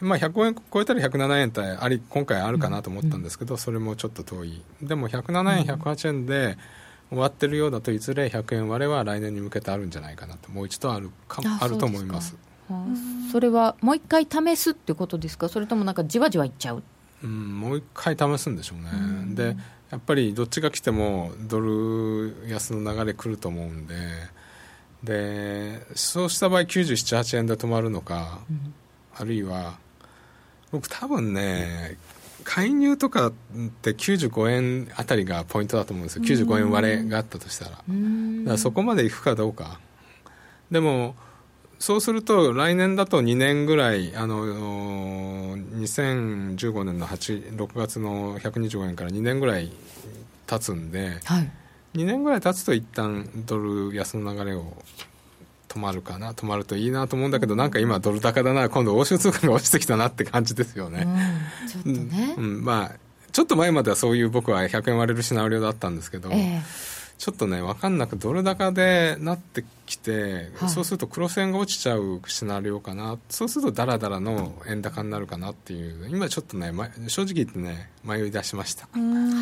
[0.00, 6.58] まあ、105円超えたら107円ってあり今回あるかなと思ったんですけど、うん、それもちょっと遠い、でも107円、108円で
[7.08, 12.36] 終わってるようだと、いずれ100円割れは来年に向けてあるんじゃないかなと、もう一度あるかあると思います。
[13.32, 16.82] それはもう一回試すってことですか、それともなんかじわじわいっちゃう、
[17.24, 19.56] うん、もう一回試すんでしょうね、で
[19.90, 23.94] やっぱりどっちが来てもドル安の流れ来ると思うんで。
[25.02, 28.74] でそうした場合97、8円で止まるのか、うん、
[29.16, 29.78] あるいは
[30.70, 31.96] 僕多分ね
[32.44, 33.32] 介入とかっ
[33.82, 36.24] て95円あたりがポイントだと思うんですよ。
[36.24, 37.70] 95円割れがあったとしたら。
[37.70, 37.84] だか
[38.52, 39.78] らそこまでいくかどうか。
[40.70, 41.14] でも
[41.78, 44.46] そうすると来年だと2年ぐらいあの
[45.56, 49.70] 2015年の8 6月の125円から2年ぐらい
[50.46, 51.50] 経つんで、はい
[51.94, 54.76] 2年ぐらい経つと一旦ドル安の流れを
[55.68, 61.06] 止まるかな止まるといいなと思うんだけどなんか今ドル高だな今度欧州通貨が落ちてきたなって感じですよね、
[61.62, 62.96] うん、ちょっとね、うん、まあ
[63.32, 66.60] ちょっと前まではそういう僕は100円割れるシナリオだったんですけど、えー、
[67.18, 73.18] ちょっとね分かんなくドル高でなってきて、はい、そうすると黒線が落ちちゃうシナリオかな。
[73.28, 76.72] そうするとだらだらの円高になるかなっていう今ちょっとね
[77.06, 78.88] 正直言ってね迷い出しました。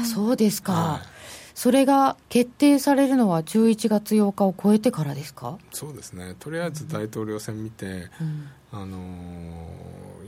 [0.04, 1.17] そうですか、はい
[1.58, 5.58] それが決定されるのは11月8日を超えてからですか？
[5.72, 8.98] そうですね、とりあえず大統領選見て、うん、あの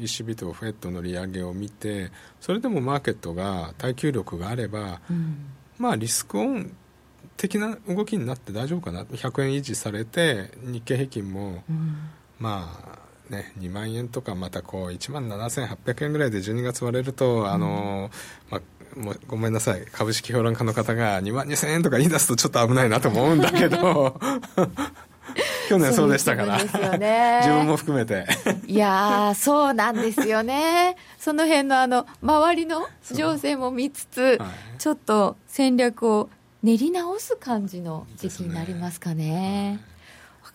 [0.01, 5.47] ECB とフェットの利上げを見て、それでもマーケットが耐久力があれば、うん、
[5.79, 6.75] まあ、リスクオン
[7.37, 12.99] 的な動きになって大丈夫かな、100円維持されて、日経平均も、うん、ま
[13.31, 18.11] あね、2万円とか、またこう1万7800円ぐらいで12月割れると、あの
[18.51, 18.61] まあ
[18.97, 19.85] もうごめんなさい。
[19.93, 24.21] 株式評論家の方が2万2000円とか言い出すとちょっと危ないなと思うんだけど。
[25.69, 26.59] 去年そうでしたから、
[26.99, 28.27] ね、自分も含めて。
[28.67, 30.97] いやそうなんですよね。
[31.19, 36.29] その辺のあの周りの情勢も見つつ、はい、ちょっと戦略を
[36.63, 39.79] 練り直す感じの時期になりますかね。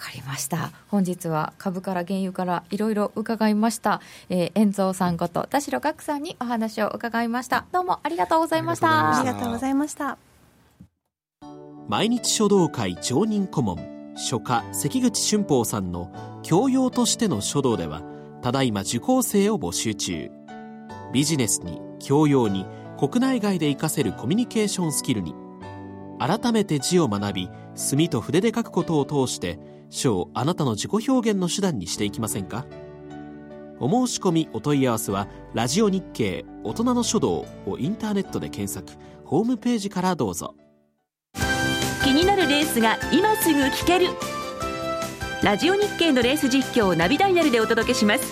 [0.06, 0.72] わかりました。
[0.90, 7.66] 本日は株から原油からいろいろ伺いました、えー、遠蔵さんこと田代岳さんにお話を伺いました。
[7.72, 9.20] どうもありがとうございました。
[9.20, 10.20] ありがとうございました。
[11.88, 16.12] 毎日書道会常任顧問書家関口俊宝さんの
[16.44, 18.04] 教養としての書道では
[18.44, 20.30] ただいま受講生を募集中。
[21.14, 22.68] ビジネスに教養に
[23.00, 25.34] 国内外で活かせるコミュニケーションスキルに
[26.20, 32.66] 改めて字を学び墨と筆で書くことを通して書をあなたの自己表現の手段にしていきませんか？
[33.80, 38.98] お申し込みお問い合わせは「ラジオ日経大人の書道」をインターネットで検索。
[39.26, 40.56] ホームページからどうぞ。
[42.04, 44.08] 気になるレースが今すぐ聞ける。
[45.44, 48.24] ラジオ日経のレース実況をナビダイヤルでお届けします。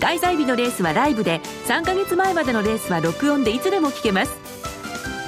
[0.00, 4.32] 開催日のレースはライブで3ヶ月前までのレースは録音でいつでも聞けます。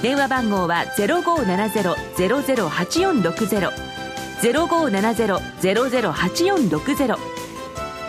[0.02, 3.89] 電話番号は0570-008460
[4.42, 7.16] 0570-008460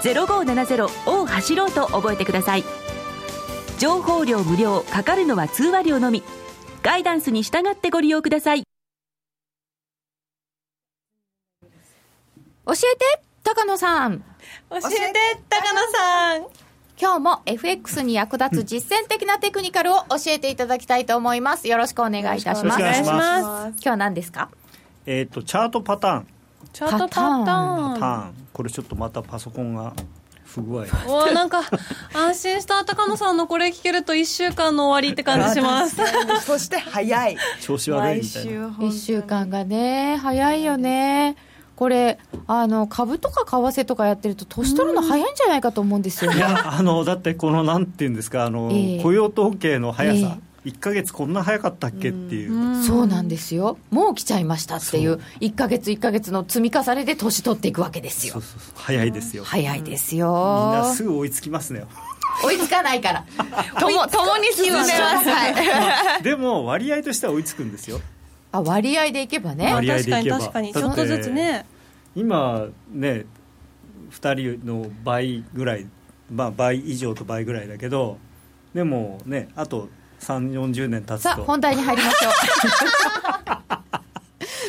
[0.01, 2.63] 0570を走ろうと覚えてください。
[3.77, 6.23] 情報量無料かかるのは通話料のみ。
[6.83, 8.63] ガイダンスに従ってご利用ください。
[12.65, 12.79] 教えて
[13.43, 14.19] 高野さん。
[14.69, 14.87] 教えて
[15.49, 16.47] 高野さん。
[16.99, 21.67] 今日も FX に役立つ実践的なテクニカルを教えていただきたいと思います。
[21.67, 22.81] よろしくお願いいたします。
[22.81, 23.69] お願いします。
[23.69, 24.49] 今日は何ですか？
[25.05, 26.27] えっ、ー、とチャートパターン。
[26.73, 27.93] チャートパターン。
[27.93, 28.33] パターン。
[28.53, 29.93] これちょっとまたパソコンが
[30.45, 30.85] 不具合。
[31.07, 31.61] おなんか
[32.13, 32.83] 安心した。
[32.85, 35.97] 高野さんのこれ聞けると1週間の終わりって感じします。
[36.45, 37.37] そして早い。
[37.61, 38.51] 調子悪いみたいな。
[38.69, 41.35] 1週間がね早いよね。
[41.81, 53.77] これあの株とか為替とかやってると年取るの早いんじゃないかと思うんですよね、いやあのだってこのなんていうんですかあの、えー、雇用統計の速さ、えー1か月こんな早かったっけっていう、うそうなんですよ。
[53.89, 58.41] もう来ちゃいましたっていう1か月1か月の積み重ねで年取っていくわけですよ。
[58.75, 59.43] 早いですよ。
[59.43, 60.27] 早いですよ。
[60.27, 61.83] みんなすぐ追いつきますね。
[62.43, 63.25] 追いつかないから。
[63.79, 67.99] とも共に進めます、はい、でも割合としては追いつくんですよ。
[68.51, 69.73] あ割合でいけばね。
[69.73, 70.39] 割合でいけば。
[70.39, 70.95] 確かに確かに。
[70.95, 71.65] ちょっとずつね。
[72.15, 73.25] 今ね
[74.11, 75.87] 2人の倍ぐらい
[76.31, 78.17] まあ倍以上と倍ぐらいだけど
[78.73, 79.89] でもねあと
[80.21, 81.29] 3 4 0年経つと。
[81.29, 82.31] さあ本題に入りましょう。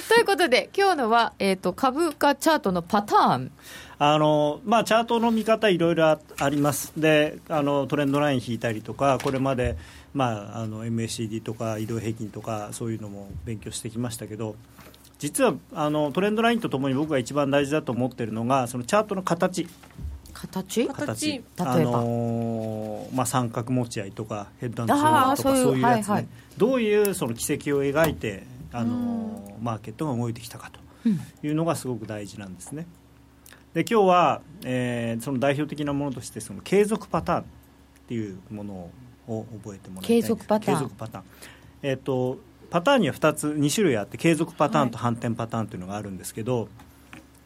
[0.09, 3.53] ということで今日のは、えーと、株価チャートのパターン。
[3.99, 6.93] あのまあ、チャートの見方いろいろあります。
[6.97, 9.77] であのトレンドライン引いたりとかこれまで、
[10.13, 14.57] まあ、あの MACD とか移動平均とかそういうのも勉強してきましたけど
[15.21, 19.69] 実はあのトレンドラインとともに僕が一番大事だと思っているのがそのチャートの形
[20.49, 20.87] 形？
[20.89, 21.31] 形。
[21.31, 26.27] 例えば、あのー、まあ、三角持ち合いとかヘッドアンドショルダーとかそういうやつね、はいはい、
[26.59, 31.09] どういうその軌跡を描いて、あのー、マーケットが動いてきたかと
[31.47, 32.87] いうのがすごく大事なんですね。
[33.75, 37.45] で今日は、えー、その代表的なものとしてその継続パターンっ
[38.09, 38.91] ていうもの
[39.27, 40.79] を覚えてもらいたい継続パターン。
[40.79, 41.25] 継続パターン、
[41.83, 46.69] えーと、パターンには2つ2種類あって継続パターンと反転パターンというのがあるんですけど、はい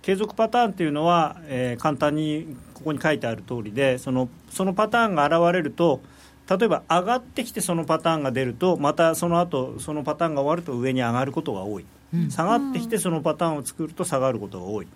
[0.06, 6.00] 継続パターンというのは、えー、簡単にここに書いてある通りでそのそのパターンが現れると
[6.48, 14.86] 例えば上がってきてそのパターンが出るとまたその後そのパターンが終わると上に上がることが多い、うん、下がってきてそのパターンを作ると下がることが多い。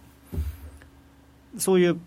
[1.58, 2.00] そういう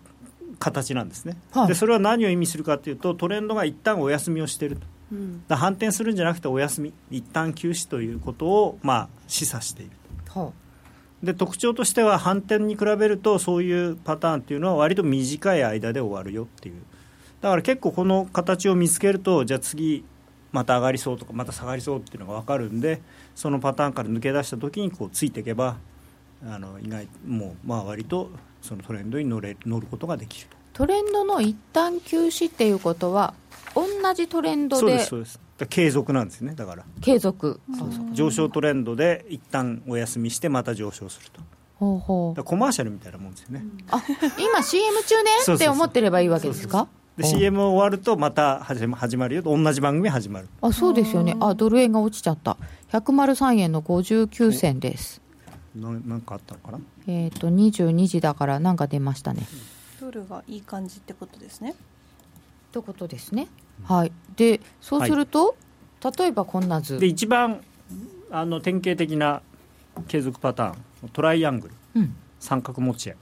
[0.58, 6.94] 形なんですね、はい、でそれは何を意味するかというとトレンドが一旦お休みをしていると、うん、反転するんじゃなくてお休み。
[7.10, 9.92] 一旦休止ということを、まあ、示唆している、
[10.30, 10.63] はあ
[11.24, 16.76] で特徴としては反転に比べるとそういうパターンっていうのは割と短い間で終わるよっていう。
[17.40, 20.04] だから結構この形を見つけるとじゃあ次
[20.50, 23.02] また上がりそうとかまた下がりそうっていうのが分かるんで
[23.34, 25.76] そのパターンから抜け出した時にこうついていけば
[26.46, 28.30] あの意外もうまあ割と
[28.62, 33.34] そのトレンドに乗れ乗ることができるトレンドの一旦休止っていうことは
[33.74, 35.04] 同じトレンドで
[35.66, 36.84] 継続なんですねだから。
[37.00, 37.60] 継続。
[37.78, 38.06] そうそう。
[38.12, 41.40] 上昇トレンドで一旦お休みしてまた上昇すると。
[41.76, 42.44] ほうほう。
[42.44, 44.02] コマーシャルみたいなもんですよね、あ
[44.38, 45.30] 今 CM 中ね？
[45.54, 46.88] って思ってればいいわけですか？
[47.16, 49.42] で CM 終わるとまた始ま始まるよ。
[49.42, 50.48] と同じ番組始まる。
[50.60, 51.36] あそうですよね。
[51.40, 52.56] あドル円が落ちちゃった。
[52.92, 55.20] 103円の59銭です。
[55.74, 56.78] ななんかあったのかな？
[57.08, 59.42] えっ、と22時だからなんか出ましたね。
[60.00, 61.70] ドルがいい感じってことですね。
[61.72, 61.74] っ
[62.72, 63.46] てことですね
[63.82, 64.12] はい。
[64.36, 65.56] でそうすると、
[66.18, 66.98] 例えばこんな図。
[66.98, 67.60] で一番
[68.30, 69.42] あの典型的な
[70.08, 70.74] 継続パターン。
[71.12, 72.16] トライアングル、うん。
[72.40, 73.16] 三角持ち合い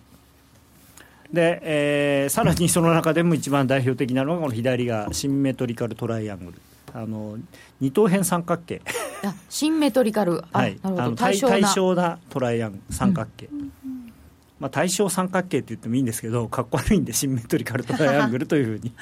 [1.33, 6.59] で、えーさらにその中でも一番代表的なのがこの左がシンメトリカルトライアングル。
[6.95, 7.39] あの
[7.81, 8.83] 二等辺三角形。
[9.25, 10.45] あシンメトリカル。
[10.69, 11.53] い、あの対対称な。
[11.53, 13.49] 対称なトライアングル三角形、
[14.63, 18.93] まあ、対称三角形って言ってもいいんですけどかっこ悪いんでシンメトリカルトライアングルというふうに。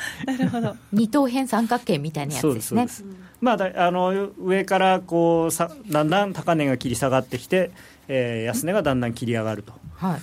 [0.91, 3.05] 二等辺三角形みたいなやつですすそうです、
[3.43, 7.73] まあ、だあの上からこうさだんだん高値が切り下がってきて、
[8.09, 9.75] えー安値がだんだん切り上がると。
[9.97, 10.21] はい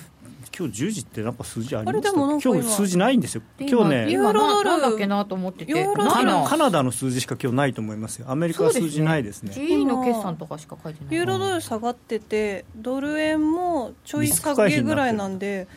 [0.57, 2.09] 今日10時ってなんか数字ありました？
[2.11, 3.43] 今今日数字ないんですよ。
[3.57, 5.73] で今日ね今ユーロドルだっけなと思ってて。
[5.73, 8.31] カナカナダの数字しか今日ないと思いますよ。
[8.31, 9.53] アメリカは数字ないですね。
[9.53, 11.15] GE の決算とかしか書いてない。
[11.15, 15.67] ユーロドル下がっててドル円もちょい下げぐらいなんで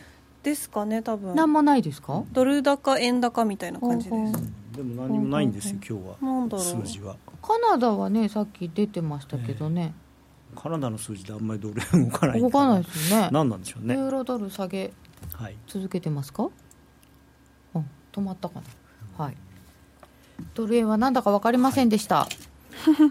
[0.43, 1.35] ですかね多分。
[1.35, 2.23] なんもないですか？
[2.31, 4.51] ドル高円高みたいな感じです。
[4.77, 6.59] でも何もないんですよ今日は。
[6.59, 7.17] 数字は。
[7.43, 9.93] カナダはねさっき出てましたけどね、
[10.55, 13.29] カナダの数字であんまりドル円動かない動かないですよね。
[13.31, 13.95] 何なんでしょうね。
[13.95, 14.91] ユーロドル下げ
[15.33, 15.55] はい。
[15.67, 16.49] 続けてますか？
[17.73, 18.61] うん止まったか
[19.17, 19.25] な。
[19.25, 19.37] はい。
[20.53, 22.27] ドル円はなんだか分かりませんでした、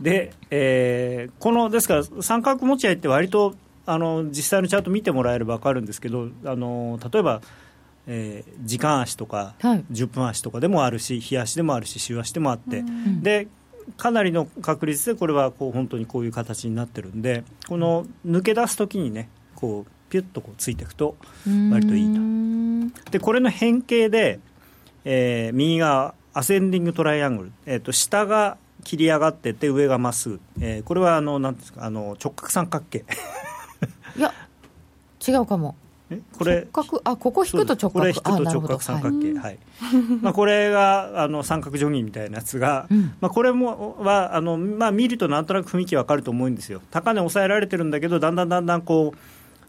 [0.02, 3.54] で、えーこのですから三角持ち合いって割と
[3.86, 7.40] あの実際のチャート見てもらえれば分かるんですけどあの例えば、
[8.08, 9.84] えー時間足とか、はい。
[9.92, 13.22] 10分足とかでもあるし日足でもあるし週足でもあって、ん。
[13.22, 13.46] で
[13.96, 21.16] かなりの確率でこれはこう本当にこういう形になってるんでこの抜け出す時にねこうピュッとこうついていくと
[21.70, 23.04] 割といいと。
[23.04, 24.40] とでこれの変形で、
[25.04, 33.04] えー右がアセンディングトライアングル、えー、と下が切り上がってて上がまっすぐ、えーこれはあのなんですかあの直角三角形。
[34.16, 34.32] いや
[35.26, 35.76] 違うかも。
[35.80, 35.89] え
[36.36, 37.90] これ直角あここ引くと直角。
[37.90, 39.34] これ引くと直角三角はい。
[39.34, 39.58] 形はい、
[40.20, 43.14] まあこれがあの三角定規みたいなやつが、うん。
[43.20, 46.82] まあ、これもはあの、まあ、見るとなんとなく雰囲気わかると思うんですよ。
[46.90, 49.18] 高値抑えられてるんだけどだんだんだんだんこう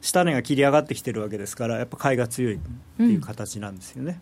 [0.01, 2.59] 下値が切り上がってきてるわけですからやっぱ買いが強いっ
[2.97, 4.19] ていう形なんですよね、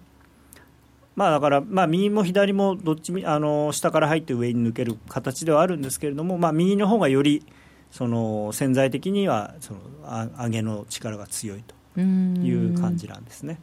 [1.15, 7.45] まあだから、まあ、右も左もどっちみあの下から入って上に抜ける形ではあるんですけれども、まあ、右の方がより
[7.91, 11.73] その潜在的にはそのあ上げの力が強いと。
[11.73, 13.59] うんいう感じなんですね。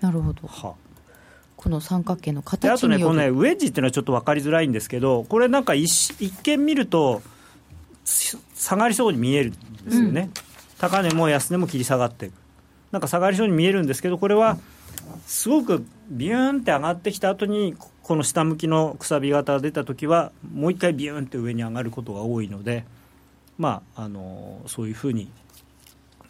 [0.00, 0.46] なるほど。
[0.46, 0.90] はあ。
[1.56, 7.20] この三角形のであとね、このね、ウェッジっていうのはちょっと分かりづらいんですけど、これなんか一一見見ると、
[8.06, 9.52] し下がりそうに見えるん
[9.84, 10.30] ですよね、
[10.78, 12.32] 高値も安値も切り下がってる、
[12.92, 14.56] なんか下がりそうに見えるんですけど、これは
[15.26, 22.84] すごくビューンって上がってきた後に、ここの下向きのくさび型が出たときは、もう一回ビューンって上に上がることが多いので、
[23.58, 25.30] まあ、あのそういうふうに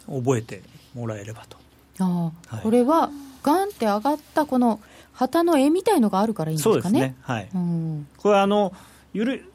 [0.07, 0.61] 覚えて
[0.93, 1.57] もらえればと。
[1.99, 2.63] ああ、はい。
[2.63, 3.09] これは
[3.43, 4.79] ガンって上がったこの
[5.13, 6.81] 旗の絵みたいのがあるからいいんですかね？
[6.81, 8.07] そうですね、はい、うん。
[8.17, 8.73] これあの
[9.13, 9.51] ゆる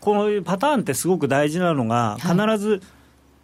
[0.00, 2.58] このパターンってすごく大事なのが必はい。
[2.58, 2.82] ず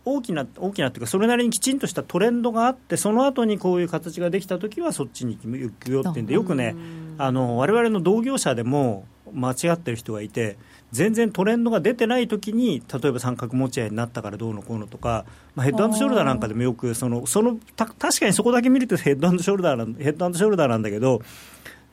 [0.05, 6.74] 大きな、大きなっていうかそれなりにきちんとしたトレンドがあってその後にこういう形ができた時はそっちに行くよってんでよくね
[7.18, 10.57] あの我々の同業者でも間違ってる人がいて
[10.93, 15.24] 全然トレンドが出てない時に例えば三角持ち合いになったからどうのこうのとか、
[15.55, 21.22] まあ、ヘッドショルダーなんかでもよくそのそのた確かにそこだけ見るとヘッドショルダーなんヘッドショルダーなんだけど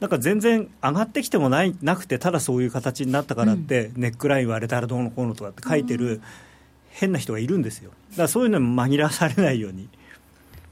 [0.01, 6.21] なんか全然上がってきてもないなくてただそういう形になったからって、ネックライン割れたらどうのこうのとかって書いてる
[6.89, 7.91] 変な人がいるんですよ。
[8.11, 9.89] だからそういうのに紛らわされないように。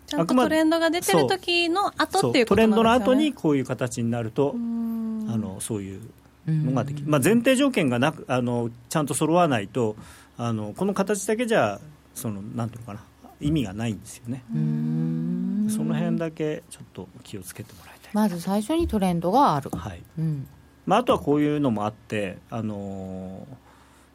[0.05, 6.01] ちゃんとトレンドが出てる時の後っていうことなんですよ、ね、トレンドの後にこういう形になるとあのそういう
[6.48, 9.95] のができる、まあ、前提条件がなくあのちゃんと揃わないと
[10.38, 11.80] あのこの形だけじゃ
[12.16, 13.04] そのなんていうのかな
[13.39, 15.68] 意味がないんですよね、うん。
[15.70, 20.02] その辺だけちょっと気をつけてもらいたい、まず最初にトレンドがある、はい。
[20.18, 20.48] うん。
[20.88, 23.56] まあ、あとはこういうのもあって、あのー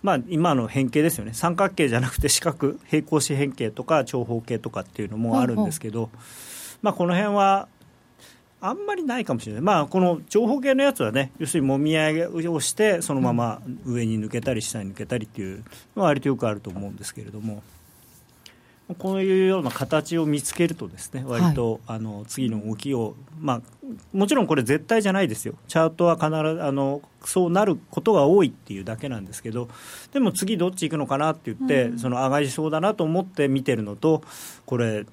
[0.02, 1.32] まあ、今の変形ですよね。
[1.32, 6.10] 三角形じゃなくて四角平行四辺形とか長方形とかっていうのもあるんですけど、
[6.82, 7.68] まあ、この辺は
[8.62, 15.64] あんまりないかもしれない、まあ、この長方形のやつはね要するにもみ上げをしてそのまま上に抜けたり下に抜けたりっていう
[15.96, 17.62] のは割とよくあると思うんですけれども。
[18.98, 23.62] こういうような形を見つけるとですね割と、はい、あの次の動きを、まあ、
[24.12, 25.54] もちろんこれ絶対じゃないですよ。
[25.68, 29.68] チャートは必ずあのそうなることが多いっていうだけなんですけど
[30.12, 34.22] でも次どっち行くのかなって言って、うん、その上がりそうだなと思って見てるのと
[34.66, 35.06] これ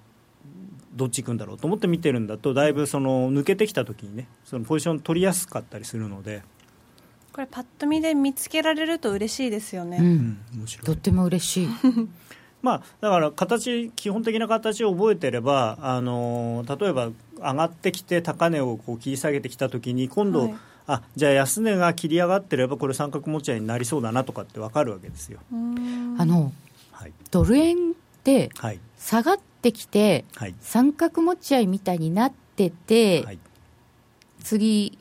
[1.00, 6.44] どっち行くんだろうと思って見てるんだとだいぶその抜けてきた時にねそのポジション取りやすかったりするので。
[7.32, 10.40] これパッと見で見つけられると嬉しいですよね、うん、
[10.84, 11.70] とっても嬉しい。
[12.62, 20.56] まあ、だから形基本的な形を覚えてればあの例えば上がってきて高値をこう切り下げてきたときに今度、はい、
[20.88, 25.40] あじゃあ安値が切り上がってればこれ三角持ち合いになりそうだなとかって分かるわけですよ。
[26.18, 26.52] あの、
[26.92, 27.94] はい、ドル円っ
[28.24, 28.50] て
[28.98, 33.40] 下がってきて、はい、三角持ち合いみたいになってて、はい、
[34.44, 34.98] 次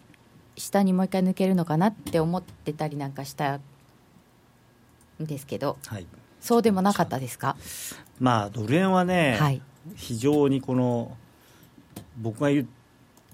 [0.57, 3.61] 下にもう一回抜けるのかなって思ってたりなんかしたん
[5.21, 5.79] ですけど。
[5.87, 6.07] はい。
[6.41, 7.57] そうでもなかったですか、
[8.21, 9.61] まあ、ドル円はね、はい、
[9.97, 11.17] 非常にこの
[12.17, 12.67] 僕が言っ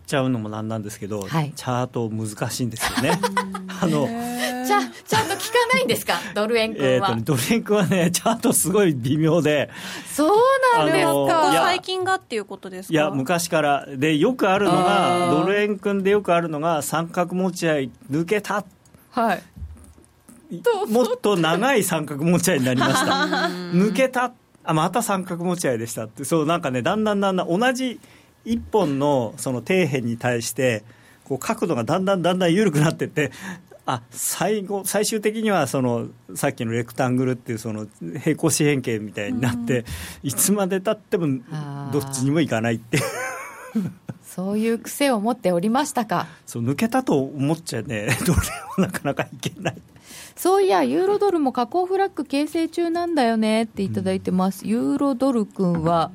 [0.07, 3.19] ちゃうのもなんなんですけど、はい、チャート難しいんですよね。
[3.81, 7.15] あのちゃちゃんと聞かないんですか、ドル円君は。
[7.19, 9.69] えドル円君はね、チャートすごい微妙で、
[10.11, 10.39] そう
[10.77, 12.93] なんですか、最近がっていうことですか？
[12.93, 18.65] いや、昔から、でよくあるのが、ドル円君でよくあるのが、三角持ち合い抜けた、
[19.11, 19.43] はい、
[20.89, 23.13] もっと長い三角持ち合いになりました。
[23.75, 24.33] 抜けた。
[24.67, 26.25] あまた三角持ち合いでしたって。
[26.25, 28.01] そうなんかねだんだんだんだん同じ
[28.45, 30.85] 一本のその底辺に対して
[31.25, 33.33] こう角度がだんだんだんだん緩くなってって
[33.87, 39.85] あ最後最終的にはそのさっきのレクタングルっていうその平行四辺形みたいになって、
[40.23, 41.41] いつまでたっても
[41.93, 42.99] どっちにもいかないって
[44.23, 46.27] そういう癖を持っておりましたか？
[46.47, 48.39] そう抜けたと思っちゃねどれ
[48.79, 49.77] もなかなかいけない。
[50.37, 56.11] そういや、ユーロドルも下降フラッグ形成中なんだよねっていただいてます、うん、ユーロドル君は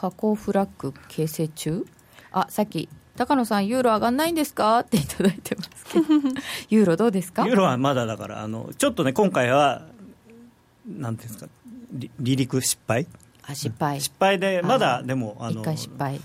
[0.00, 1.84] 下降フラッグ形成中？
[2.32, 4.78] あさっき高野さん、ユーロ上がんないんですか？
[4.78, 6.04] っていただいてますけど、
[6.70, 7.44] ユーロどうですか？
[7.46, 9.82] ユーロはまだだからあの、ちょっとね、今回は、
[10.88, 11.50] なんていうんですか、
[11.92, 13.06] 離陸失敗？
[13.42, 14.00] あ失敗。
[14.00, 16.18] 失敗で、まだでも、あの回失敗。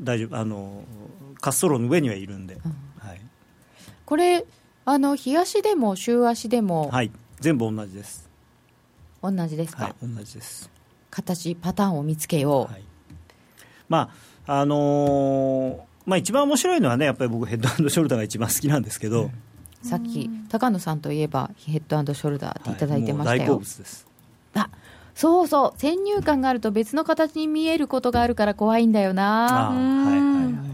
[0.00, 0.82] 大丈夫あの、
[1.40, 2.54] 滑走路の上にはいるんで。
[2.54, 3.20] うん、はい、
[4.04, 4.44] これ
[4.86, 6.88] あの日足でも週足でも？
[6.90, 7.12] はい。
[7.38, 8.28] 全部同じです。
[9.22, 10.68] 同じですか、はい、同じです。
[11.10, 12.84] 形パターンを見つけよう、はい、
[13.88, 14.10] ま
[14.46, 19.30] ああのー、まあ一番面白いのはねやっぱり僕ヘッドショルダーが一番好きなんですけど、うん、
[19.82, 24.06] さっき高野さんといえばヘッドショルダーっていただいてましたよ、はい、大好物です。
[24.54, 24.68] あ
[25.14, 29.68] そうそう先入観があると別の形に見えることがあるから怖いんだよな。
[29.68, 30.73] あはいはいはい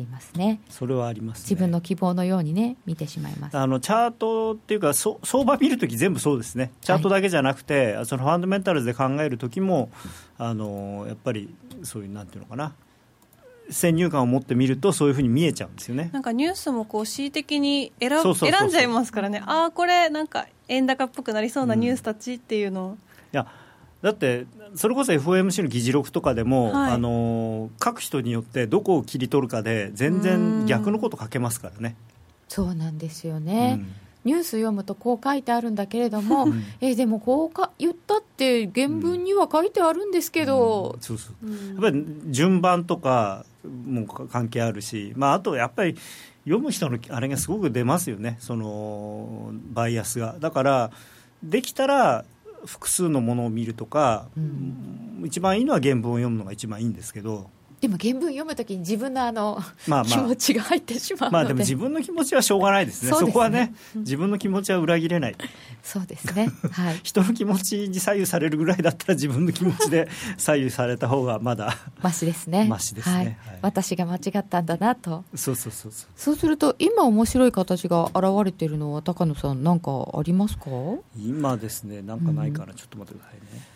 [0.00, 0.60] りますね。
[0.68, 3.56] それはあります、ね、自分の希望のようにね見てしまいます。
[3.56, 6.72] あのチャートっていうか相場見るとき全部そうですね。
[6.80, 9.90] チャートだけじゃなくて、はい、そのファンダメンタルズで考えるときも
[10.38, 12.72] あのやっぱりそういうなんていうのかな。
[13.70, 16.10] 先入観を持ってみるとそういうふうに見えちゃうんですよね。
[16.12, 19.42] なんかニュースもこう恣意的に選選んじゃいますからね。
[19.46, 22.98] ああこれなんか円高っぽくなりそうなニュースたちっていうのを、うん、い
[23.32, 23.46] や
[24.02, 31.96] だってそれこそ FOMC の議事録とかでも、はい、あの各人によってどこを切り取るかで全然逆のこと書けますからね。
[32.48, 41.48] そうなんですよね、うん、ニュース読むとこう書いてあるんだけれども、うん、えでもこうか言ったって原文には書いてあるんですけど、そうそう。
[41.48, 45.96] やっぱり順番とかも関係あるし、まあ、あとやっぱり
[46.44, 48.36] 読む人のあれがすごく出ますよね。
[48.40, 50.34] そのバイアスが。
[50.40, 50.90] だから
[51.42, 52.24] できたら
[52.64, 57.50] 複数のものを見るとか、うん、一番いいのは原文を読むのが一番いいんですけど
[57.80, 65.36] でも原文読むときに自分のあの、まあまあ、気持ちが入ってしまうまあでも自分の気持ちはしょうがないですね、そ、ね、こはね、自分の気持ちは裏切れない、
[65.82, 73.24] そうですね、はい、 人の気持ちに左右されるぐらいだったら、自分の気持ちで 左右された方がまだましですね、ましですね、はい。
[73.24, 80.64] はい、私が間違ったんだなと、そうそうそうそう、そうすると、今、面白い形が現れているのは、高野さん、なんかありますか？
[81.16, 83.69] 今ですね、なんかないかな、うん、ちょっと待ってくださいね。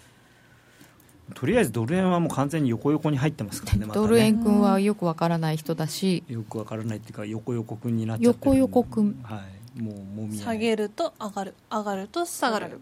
[1.32, 3.94] とりあえずドル円はもう完全に横横に入ってますからね、ま、ね。
[3.94, 9.42] ドル円君はよくわからない人だし、よくわからないっていうか、横横君になっちゃって横横君、は
[9.76, 12.08] い、もうもみ下げると上がる、上がる。
[12.08, 12.80] と下がる。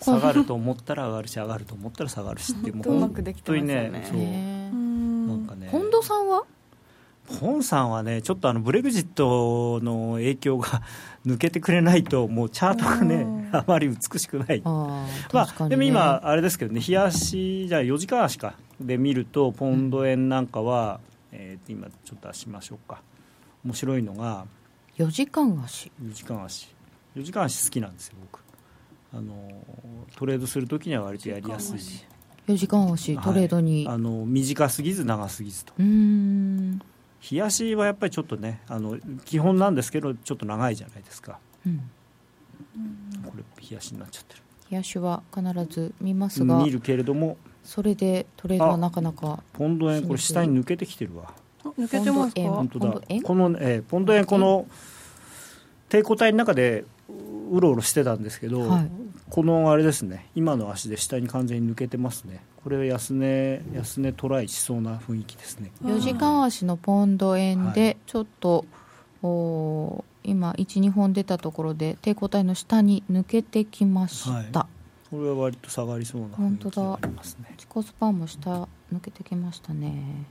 [0.00, 3.14] 下がると思ったら上がるし上がると思ったら下がるしってもう本
[3.44, 4.18] 当にねそう。
[4.18, 5.68] なんかね。
[5.70, 6.44] 本田さんは？
[7.40, 10.82] 本さんはね、ちょっとあのブレグジットの影響が
[11.26, 21.00] 抜けてくれないと、もうチャートがね、あまり美しくない、あまあ、でも今、あれですけどね、冷やし、じゃあ4時間足かで見ると、ポンド円なんかは、
[21.32, 23.00] うん、えー、今、ちょっと出しましょうか、
[23.64, 24.46] 面白いのが、
[24.98, 26.74] 4時間足 ?4 時間足、
[27.16, 28.42] 4時間足好きなんですよ、僕。
[29.14, 29.34] あの
[30.16, 31.78] トレードするときには割とやりやすい。
[32.48, 33.16] 4時間足。
[33.18, 35.74] トレードに、はい、あの短すぎず長すぎずと。
[35.78, 36.80] うん
[37.30, 41.90] 冷やしはやっぱりちょっとねあの基本なんですけどちょっと長いじゃないですか、うん、
[43.24, 44.42] これ冷やしになっちゃってる。
[44.70, 51.32] 冷やしは必ず見ますが見るけれどもそれでトレードはなかなかポンド円これ下に抜けてきてるわ。
[51.78, 52.42] 抜けてますか？
[52.42, 53.00] 本当だ。
[53.22, 54.66] この、えー、ポンド円この
[55.88, 56.84] 抵抗体の中で
[57.50, 58.90] うろうろしてたんですけど、はい、
[59.30, 60.26] このあれですね。
[60.34, 65.72] 今の足で下に完全に抜けてますねこれ安値安値トライしそうな雰囲気ですね。
[65.82, 68.66] 4時間足のポンド円でちょっと、はい、
[69.24, 74.46] お今12本出たところで抵抗体の下に抜けてきました、はい、
[75.10, 80.26] これは割と下がりそうな雰囲気がありますね自己スパンも下抜けてきましたね。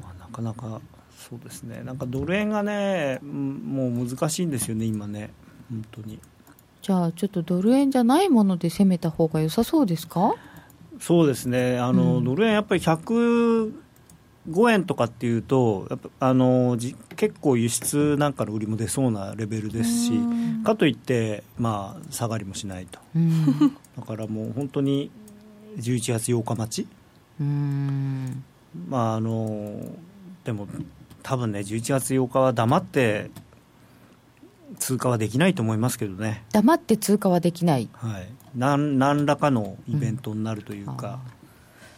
[0.00, 0.80] まあなかなか
[1.18, 1.82] そうですね。
[1.84, 5.30] なんかドル円がねもう難しいんですよね今ね。
[5.70, 6.18] 本当に
[6.82, 10.34] じゃあちょっとドル円じゃないもので攻めた方が良さそうですか？
[11.00, 11.78] そうですね。
[11.78, 13.72] あの、うん、ドル円やっぱり105
[14.72, 20.12] 円とかっていうとやっぱあのじ結構輸出なんかの売りも出そうなレベルですし
[20.64, 22.98] かといって、まあ、下がりもしないと、
[23.98, 25.10] だからもう本当に
[25.78, 26.88] 11月8日待ち。
[28.88, 29.76] まああの
[30.44, 30.66] でも
[31.22, 33.30] 多分ね11月8日は黙って
[34.78, 36.44] 通過はできないと思いますけどね。
[36.52, 41.41] 黙って通過はできない、はい、何何らかのイベントになるというか、うん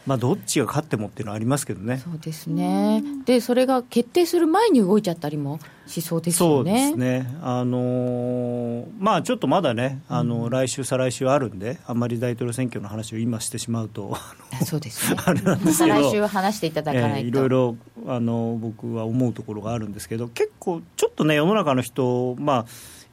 [0.05, 1.97] まあ、どっちが勝ってもっていうのはありますけどね。
[1.97, 3.03] そうですね。
[3.25, 6.89] で、それが決定する前に動いちゃったりもしそうですよね。
[6.89, 7.37] そうですね。
[7.41, 14.15] あのー、まあ、ちょっとまだね、あの、うん、来週、再来週あるんで、あんまり大統領選挙の話を今してしまうと、
[14.63, 15.19] そうですね。
[15.25, 17.17] あれなんですけど、来週話していただかないと。
[17.17, 17.75] えー、いろいろ、
[18.07, 22.65] あの、僕は思うところがあるんですけど、結構、ちょっとね、世の中の人、まあ、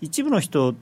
[0.03, 0.74] 一部の人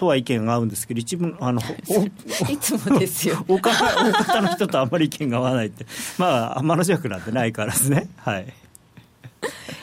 [0.00, 1.60] とは意見が合うんですけど、一部あの
[2.48, 5.84] いつもですよ大方大方の人とあんまり意見が合わないって、
[6.16, 8.46] まあ、天の弱なんてないからですね、はい、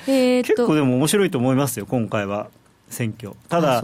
[0.07, 2.49] え結構でも面白いと思いますよ、今回は
[2.89, 3.35] 選挙。
[3.47, 3.83] ただ、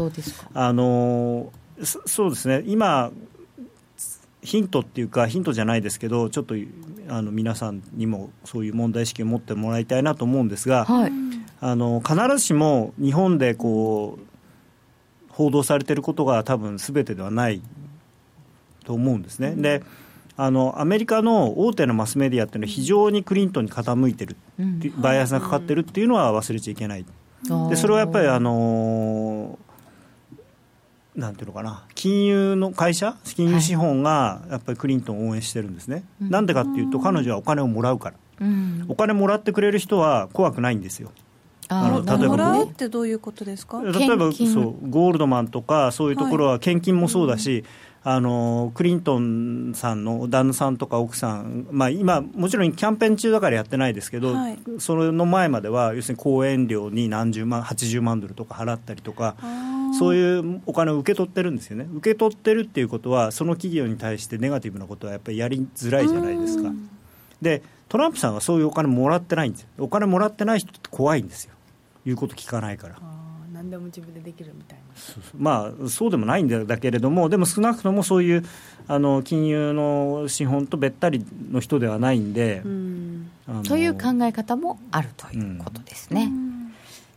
[0.56, 1.54] あの
[1.84, 3.12] そうですね、今、
[4.42, 6.56] ヒントっていうか、ヒントじゃないですけど、ちょっと
[7.10, 11.12] あの皆さんにもそういう問題意識を持ってもらいたいなと思うんですが、はい、
[11.62, 14.33] あの必ずしも日本でこう
[15.34, 17.62] 報道されていることが多分すべてではない
[18.86, 19.56] と思うんですね。
[19.56, 19.84] で
[20.36, 27.06] あのアメリカの大手のマスメディアっていうのは非常にクリントンに傾いてる、うん、バイアスがかかってるっていうのは忘れちゃいけない、
[27.70, 29.60] でそれはやっぱりあの
[31.16, 31.86] なんていうのかな。
[31.94, 33.16] 金融の会社？
[33.24, 41.12] 金融資本がやっぱりクリントンを応援してるんですね、な、んでかっていうと彼女はお金をもらうから、うん、お金もらってくれる人は怖くないんですよ
[41.82, 43.82] あの例えばもらうってどういうことですか？
[43.82, 47.63] 例えばそうゴールドマンとかそういうところは献金もそうだし、
[48.01, 59.36] はい、あのクリントンさんの旦那さんとか奥さん、まあ、今、もちろんキャンペーン中だからやってないですけど、はい、それの前までは要するに講演料に何十万80万ドルとか払ったりとか。
[59.99, 66.71] そういうお金を受け取ってるんですよね、受け取ってるっていうことは、その企業に対してネガティブなことはやっぱりやりづらいじゃないですか。
[67.43, 71.53] でトランプさんはそういうお金もらってないんですよ、お金もらってない人って怖いんですよ。
[72.06, 72.95] 言うこと聞かないから。
[73.54, 74.84] 何でも自分でできるみたいな。
[75.38, 78.45] まあそうでもないんだけれどもでも少なくともそういう
[78.88, 83.32] あの金融の資本とべったりの人ではないんで、ん。
[83.68, 86.74] という考え方もあるということですね、うん、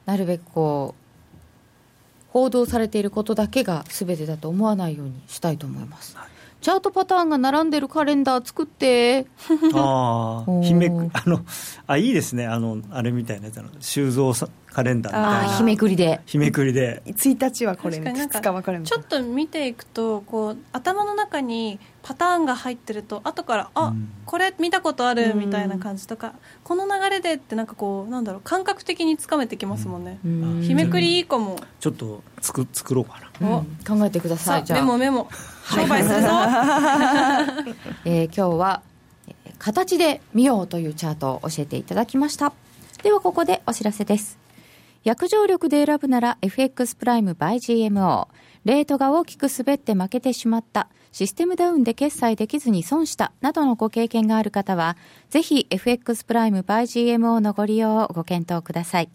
[0.07, 6.26] なるべくこう報道されていることだけがすべてだと思わないようにしたいと思います、はい
[6.61, 9.26] チャートパターンが並んでるカレンダー作って。
[9.74, 11.40] ああ姫 あの
[11.86, 12.46] あいいですね。
[12.46, 15.57] あのあれみたいなやつ修造さカレンダーみたいな。
[15.57, 16.20] 日めくりで。
[16.26, 17.02] 日めくりで。
[17.07, 31.57] 1日はこれ2日はこれちょっと見ていくとこう頭の中にパターンが入ってると後からあ、うん、これ見たことあるみたいな感じとか、うん、この流れでってなんかこうなんだろう感覚的につかめてきますもんね、うん、日めくりいいかも。
[31.80, 34.80] ちょっと作作ろうかな、考えてくださいじゃあ。
[34.80, 35.28] メモメモ
[35.71, 36.29] 商売するぞ、
[38.05, 38.83] えー、今日は
[39.59, 42.53] 形で見ようというチャートを教えていただきました
[43.03, 44.39] ではここでお知らせです
[45.07, 48.27] 約定力で選ぶなら FX プライム by GMO。
[48.64, 50.89] レートが大きく滑って負けてしまった。
[51.12, 54.97] システムダウンで決済できずに損したなどのご経験がある方は、
[55.31, 59.09] ぜひ FX プライム by GMO のご利用をご検討ください。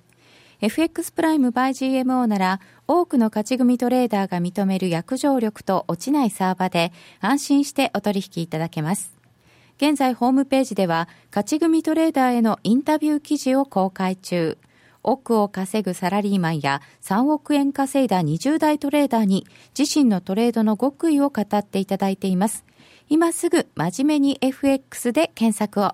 [0.61, 1.71] FX プライム by
[2.03, 9.11] GMO なら多くの勝ち組トレーダーが認める約定力と落ちないサーバで安心してお取引いただけます。
[9.77, 14.59] 現在ホームページでは勝ち組トレーダーへのインタビュー記事を公開中。
[15.01, 22.65] 億を稼ぐサラリーマンや3億円稼いだ20代トレーダーに自身のトレードの極意を語っていただいています。
[23.09, 25.93] 今すぐ真面目に FX で検索を。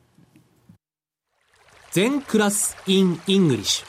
[1.91, 3.85] 全クラス in English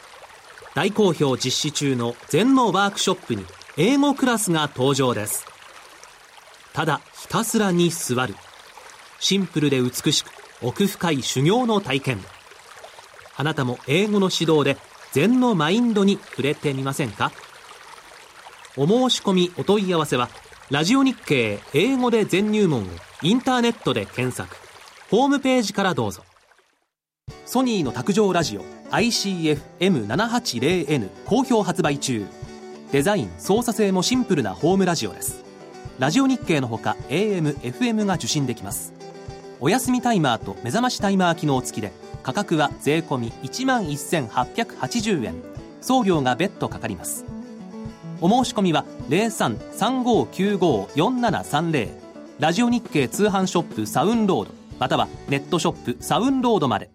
[0.75, 3.47] 大好評実施中の全のワークショップに
[3.77, 5.47] 英語クラスが登場です。
[6.73, 8.35] ただひたすらに座る。
[9.21, 10.33] シンプルで美しく
[10.63, 12.25] 奥深い修行の体験。
[13.37, 14.79] あなたも英語の指導で
[15.13, 17.31] 禅のマインドに触れてみませんか？
[18.77, 20.29] お申し込みお問い合わせは、
[20.71, 22.87] ラジオ日経英語で全入門を
[23.23, 24.57] インターネットで検索。
[25.09, 26.25] ホームページからどうぞ。
[27.53, 32.25] ソニーの卓上ラジオ ICF-M780N 好評発売中。
[32.93, 35.45] デザイン、操作性もシンプルなホームラジオです。
[35.99, 38.95] ラジオ日経のほか AM、FM が受信できます。
[39.61, 41.93] お休みタイマーと目覚ましタイマー機能付きで
[42.23, 45.35] 価格は税込1万1880円
[45.83, 47.27] 送料が別途かかります
[48.23, 51.91] お申し込みは0335954730
[52.39, 56.89] ラジオ日経通販ショップサウンロードまたはネットショップサウンロードまで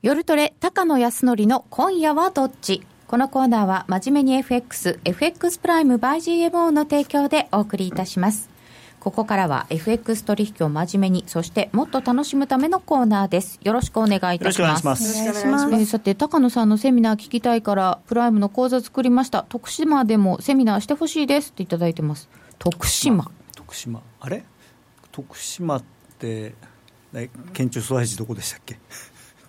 [0.00, 2.86] 夜トレ高野康則の今夜はどっち？
[3.08, 6.18] このコーナーは真面目に FX、FX プライム by
[6.50, 8.48] GMO の提供でお送りいたします。
[9.00, 13.58] ここからは FX 取引を真面目に、そしてもっと楽しむためのコーナーです。
[13.60, 14.86] よろしくお願いいたします。
[14.86, 15.74] よろしくお願いします。
[15.74, 19.44] えー、さて、高野さんのセミナー聞きたいから、プライムの講座作りました。
[19.48, 22.28] 徳島でもセミナーしてほしいですっていただいてます。
[22.60, 23.28] 徳島。
[23.56, 24.00] 徳島。
[24.20, 24.44] あれ？
[25.10, 25.82] 徳島っ
[26.20, 26.54] て、
[27.52, 28.78] 県庁所在地どこでしたっけ？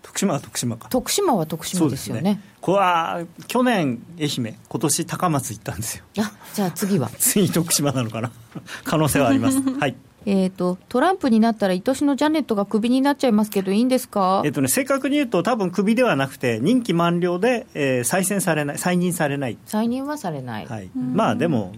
[0.09, 0.89] 徳島は徳島か。
[0.89, 6.03] 徳島は徳島ですよね、ね、これは去年愛媛今年高松行ったんですよ。
[6.17, 7.09] あじゃあ次は？
[7.17, 8.31] 次徳島なのかな？
[8.83, 9.61] 可能性はあります。
[9.79, 9.95] はい。
[10.25, 19.57] えーと、トランプになったら愛しのジャネットがクビになっちゃいますけどいいんですか、えーとね、正確に言うと多分クビではなくて任期満了で、えー、再選されない再任されない。
[19.65, 21.71] 再任はされない、はい、まあでも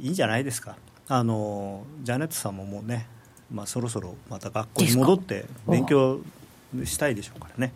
[0.00, 0.76] いいんじゃないですか。
[1.08, 3.06] あのジャネットさんももうね、
[3.52, 6.20] まあ、そろそろまた学校に戻って勉強
[6.84, 7.72] したいでしょうからね。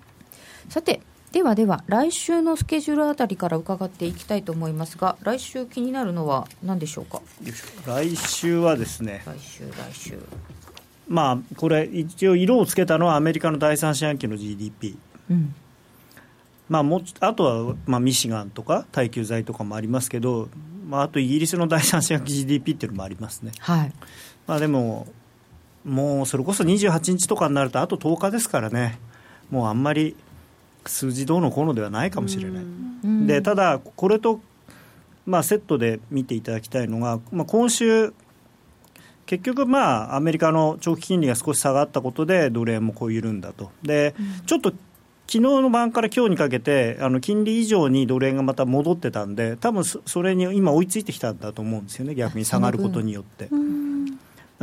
[0.69, 1.01] さて
[1.33, 7.21] ではでは来週のスケジュールあたりから伺っていきたいと思いますが来週気になるのは何でしょうか？
[7.87, 10.19] 来週はですね来週来週。
[11.09, 14.97] まあこれ一応色をつけたのはアメリカの第三四半期の GDP、
[15.31, 15.55] うん。
[16.67, 20.49] まあ、もあとは、まあ、ミシガンとか耐久財とかもありますけど、
[20.89, 23.93] まあ、あとイギリスの第三四半期 GDP っていうのもありますね、はい。
[24.47, 25.07] まあ、でも
[25.85, 28.99] もうそれこそ28日とかになるとあと10日ですからね。
[29.51, 30.16] もうあんまり
[30.87, 32.64] 数字どうのこうのではないかもしれない、
[33.26, 34.41] でただこれと、
[35.26, 38.12] まあ、セットで見ていただきたいのが、まあ、今週
[39.26, 43.70] 結局、まあ、アメリカの長期金利が少し下がったことでドル円もこう緩んだと。
[43.82, 44.14] で、
[44.47, 44.70] ちょっと
[45.26, 52.14] 昨日の晩から今日にかけてあの金利以上にドル円がまた戻ってたんで多分それに今追いついてきたんだと思うんですよね。
[52.14, 53.49] 逆に下がることによって。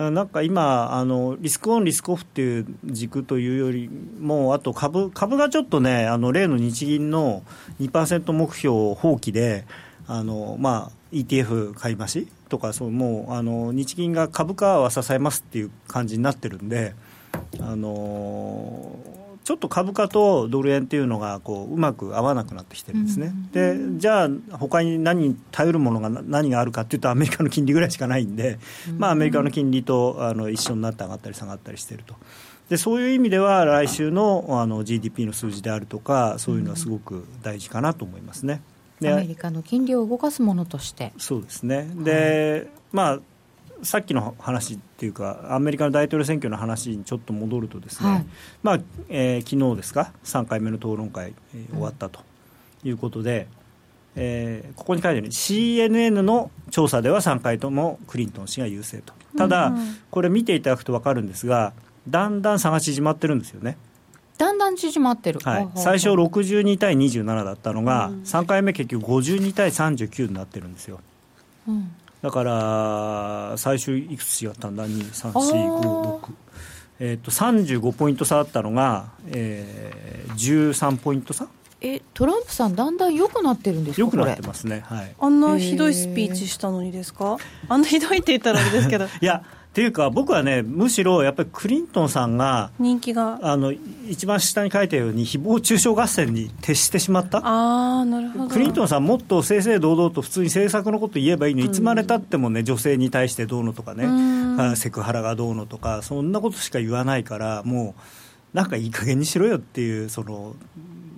[0.09, 3.89] なんか今あの、リスクオン、リスクオフっていう軸というより
[4.19, 7.43] も、あと株株がちょっとね、あの例の日銀の
[7.79, 9.65] 2%目標放棄で、
[10.07, 16.95] あのまあ、ETF 買い増しとかそう、もうあの日銀が株価は支えますっていう感じになってるんで、
[17.59, 18.95] あの
[19.43, 28.59] ちょっと株価とドル円っていうのがこううまく合わなくなってきてるんですね、でじゃあ、他に何に頼るものが何があるかっていうと、アメリカの金利ぐらいしかないんで、
[28.97, 32.15] まあ、アメリカの金利とあの一緒になって上がったり下がったりしてると。
[32.69, 38.61] でそういう意味では、来週のあの GDP の数字であるとか、そういうのはすごく大事かなと思いますね。
[39.03, 41.11] アメリカの金利を動かすものとして。
[41.17, 41.89] そうですね。
[41.95, 43.19] で、はい、まあ
[43.83, 48.25] さっきの話っていうか、アメリカの大統領選挙の話にちょっと戻ると、ですね、はい、
[48.63, 48.79] まあ
[49.09, 52.21] えー、昨日ですか、3回目の討論会、えー、終わったと
[52.83, 53.47] いうことで、
[54.15, 61.73] えー、ここに書いてあるように、CNN の調査では3回ともクリントン氏が優勢と、ただ、うんうん、これ見ていただくと分かるんですが、
[62.07, 63.77] だんだん差が縮まってるんですよね。
[64.37, 70.99] だんだん縮まってる、はい、最初62対27だったのが、うん、3回目結局52対39になってるんですよ。
[71.67, 76.31] うんだから最終いくつ違ったんだ？2 3 4 5 6
[77.03, 81.47] えー、と35ポイント差あったのが、えー、13ポイント差？
[81.81, 89.05] えトランプさん、だんだん良くなってるんですか、良くなってますね、はい、あんなひどいスピーチしたのにですか、あんなひどいって言ったらあれですけど。
[89.19, 93.39] いやっていうか、僕はね、むしろやっぱりクリントンさんが、人気が。
[93.41, 93.71] あの
[94.09, 98.47] 一番下に書いたように、誹謗中傷合戦に徹してしまった、あなるほど。
[98.49, 107.95] クリントンさん、もっと正々堂々と普通に政策のこと言えばいいの、いつまでたってもね、女性に対してどうのとかね、セクハラがどうのとか、そんなことしか言わないから、も
[108.53, 110.53] う、なんかいい加減にしろよっていう、その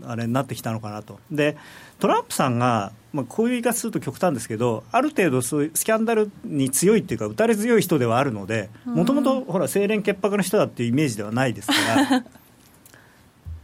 [0.05, 1.19] あれになってきたのかなと。
[1.31, 1.57] で
[1.99, 11.73] トランプさんがまあ、こういう言い方すると極端ですけど、ある程度、そういうスキャンダルに強いっていうか、打たれ強い人ではあるので、もともとほら、清廉潔白の人だっていうイメージではないですか
[12.11, 12.25] ら。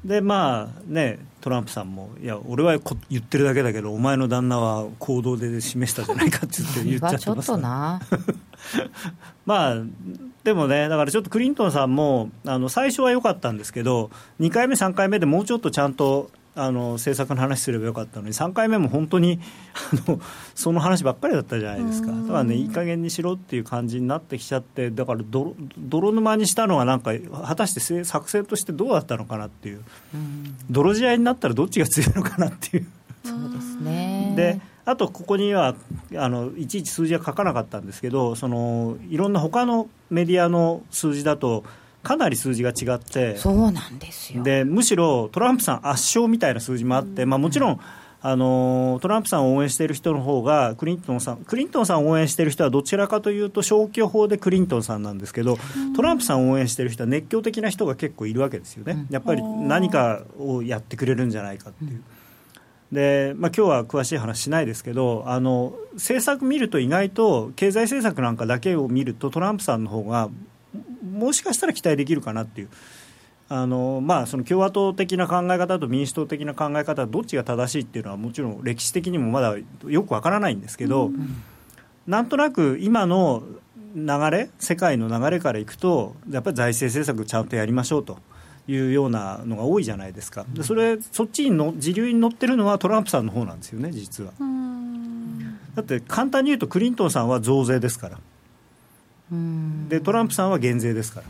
[0.06, 2.78] でまあね、トランプさんも、いや、俺は
[3.10, 7.64] 言ってるだけだけど、お前の旦那は行動で示したじゃないかって言っちゃってます、ね、
[9.46, 9.76] まあ、
[10.44, 19.40] でもね、だからちょっとクリントンさんも、あの最初は良かったんですけど、2回目、3回目でもうちょっとちゃんとあの政策の話すればよかったのに3回目も本当に
[20.08, 20.20] あの
[20.56, 22.08] その話ばっかりだったじゃないですか。
[22.08, 27.12] だからねいい加減にしろっていう感じになってきちゃってだから泥泥沼にしたのはなんか
[27.46, 29.84] 果たして作戦としてどうだったのかなっていう。
[30.70, 32.88] 泥仕合になったらどっちが強いのかなっていう。
[33.24, 34.34] そうですね。
[34.36, 35.76] であとここには
[36.16, 41.64] あのいちいち数字は書かなかったんですけどそのいろんな他のメディアの数字だと
[42.04, 44.44] かなり数字が違ってそうなんですよ。
[44.44, 47.80] でむしろトランプさん圧勝みたいな数字もあって、まあ、もちろん
[48.22, 55.58] あのトランプさんを応援している人の方がクリントンさんクリントンさんを応援している人はどちらかというと消去法でクリントンさんなんですけど
[55.96, 62.04] トランプさんを応援している人は熱狂的な人が結構いるわけですよね、やっぱり何かをやってくれるんじゃないかっていう。
[62.92, 70.30] でまあ、今日は詳しい話しないですけどあの政策見ると意外と経済政策なんかだけを見るとトランプさんの方が
[71.12, 72.70] もしかしたら期待できるかなっていう。
[73.52, 79.56] あのまあ、その共和党的な考え方と民主党的な考え方どっちが正しいっていうのはもちろん歴史的にもまだ
[79.88, 81.42] よくわからないんですけど、うん、
[82.06, 83.42] なんとなく今の
[83.96, 88.20] 流れ世界の流れからいくとやっぱり財政政策ちゃんとやりましょうと
[88.68, 94.32] いうようなのが多いじゃないですかでそれそっちにの時流に乗ってるのはトランプさんの方なんですよね実は。
[95.74, 98.20] だって簡単に言うとクリントンさんは増税ですから。
[99.90, 101.26] でトランプさんは減税ですから。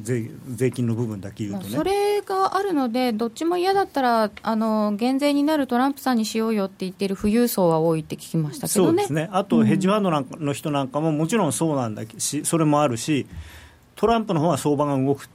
[0.00, 1.76] 税税金の部分だけ言うとね。
[1.76, 9.28] それがあるので、どっちも嫌だったらあの減税になるトランプさんにしようよって言ってる富裕層は多いって聞きましたけど、ね、そうですね。
[9.32, 13.26] あと、ヘッジファンドなんかの人なんかももちろんそうなんだし、それもあるし、
[13.96, 15.28] トランプの方は相場が動く。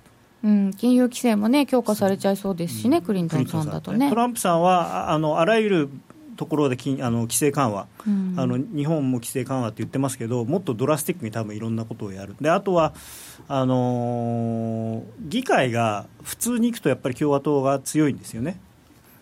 [0.43, 4.09] うん、金融規制もね強化されちゃいそうですしね、クリントンさんだとね。
[4.09, 5.89] トランプさんはあのあらゆる
[6.35, 12.35] ところであの規制緩和、うん、あの日本も規制緩和って言ってますけどもっとドラスティックに多分いろんなことをやる。
[12.41, 12.93] であとは
[13.47, 18.59] あのー、議会が普通にいくとやっぱり共和党が強いんですよね。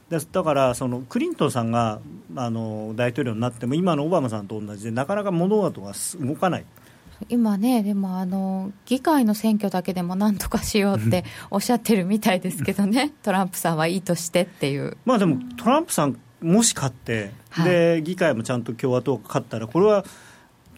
[0.10, 2.02] だからそのクリントンさんが
[2.36, 6.66] あの大統領になっても今のオバマさんと同じでなかなか物事が動かない。
[7.30, 14.98] 今ね、でもあの議会の選挙だけでもなんとかしようっておっしゃってるみたいですけどね、トランプさんはいいとしてっていう。
[15.06, 20.06] まあでも、トランプさんもし勝って、はい、で議会もちゃんと共和党が勝ったら、これは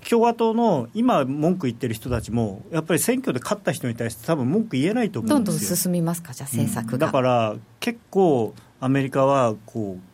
[0.07, 5.57] 共和党の今、文句言ってる人たちも、やっぱり選挙で勝った人に対して、多分文句言えないと思うんですよ。
[5.57, 10.13] どんどん進みますか、じゃあ、政策、うん、だから結構、アメリカはこう、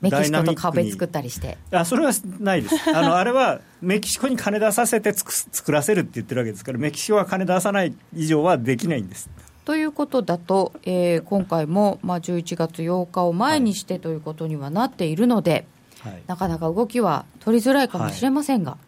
[0.00, 1.58] メキシコと壁作ったりして。
[1.70, 2.74] あそれはないです。
[2.94, 9.28] あのあれはメキシコに金出させて作らせるって言ってるわけですからメキシコは金出さない以上はできないんです
[9.68, 15.66] ということだと、えー、今回も、まあ、11月8日を前にしてということにはなっているので、
[16.00, 18.70] はい、なかなか動きは取りづらいかもしれませんが。
[18.70, 18.80] はい。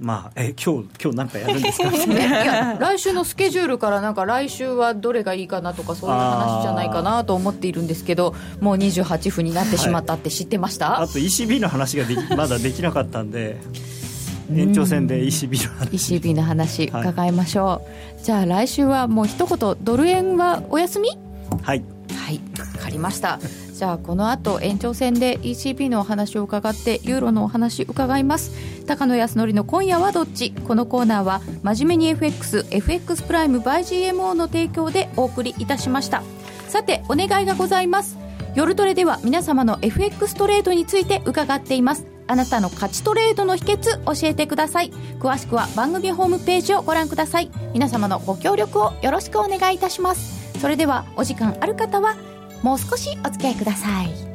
[0.00, 1.86] まあ、え今日今日なんかやるんですか？
[1.94, 13.60] いや来週のスケジュールからなんか来週はどれがいいかなとかそういう話じゃないかなと思っているんですけどもう28分になってしまったって知ってました、はい、あと ECB の話がでまだできなかったんで
[14.54, 16.16] 延長戦で ECB の話。
[16.16, 17.80] ECB の話伺いましょう、は
[18.20, 21.10] い、じゃあ来週はもう一言ドル円はお休み？
[21.62, 21.84] はい。
[22.12, 23.38] はい分かりました。
[23.72, 28.52] じゃあこの後延長戦で ECB のお話を伺ってユーロのお話伺います。
[28.86, 30.52] 高野康則の今夜はどっち？
[30.52, 33.80] このコーナーは真面目に FXFX プライム by
[34.12, 36.22] GMO の提供でお送りいたしました。
[36.68, 38.18] さてお願いがございます。
[38.56, 44.92] 夜トレでは皆様の FX トレードについて伺っていますあなたの勝ちトレードの秘訣教えてください。
[45.18, 47.50] 詳しくは番組ホームページをご覧ください。
[47.72, 50.56] 皆様のご協力をよろしくお願いいたします。
[50.60, 52.14] それではお時間ある方は
[52.62, 54.29] もう少しお付き合いください。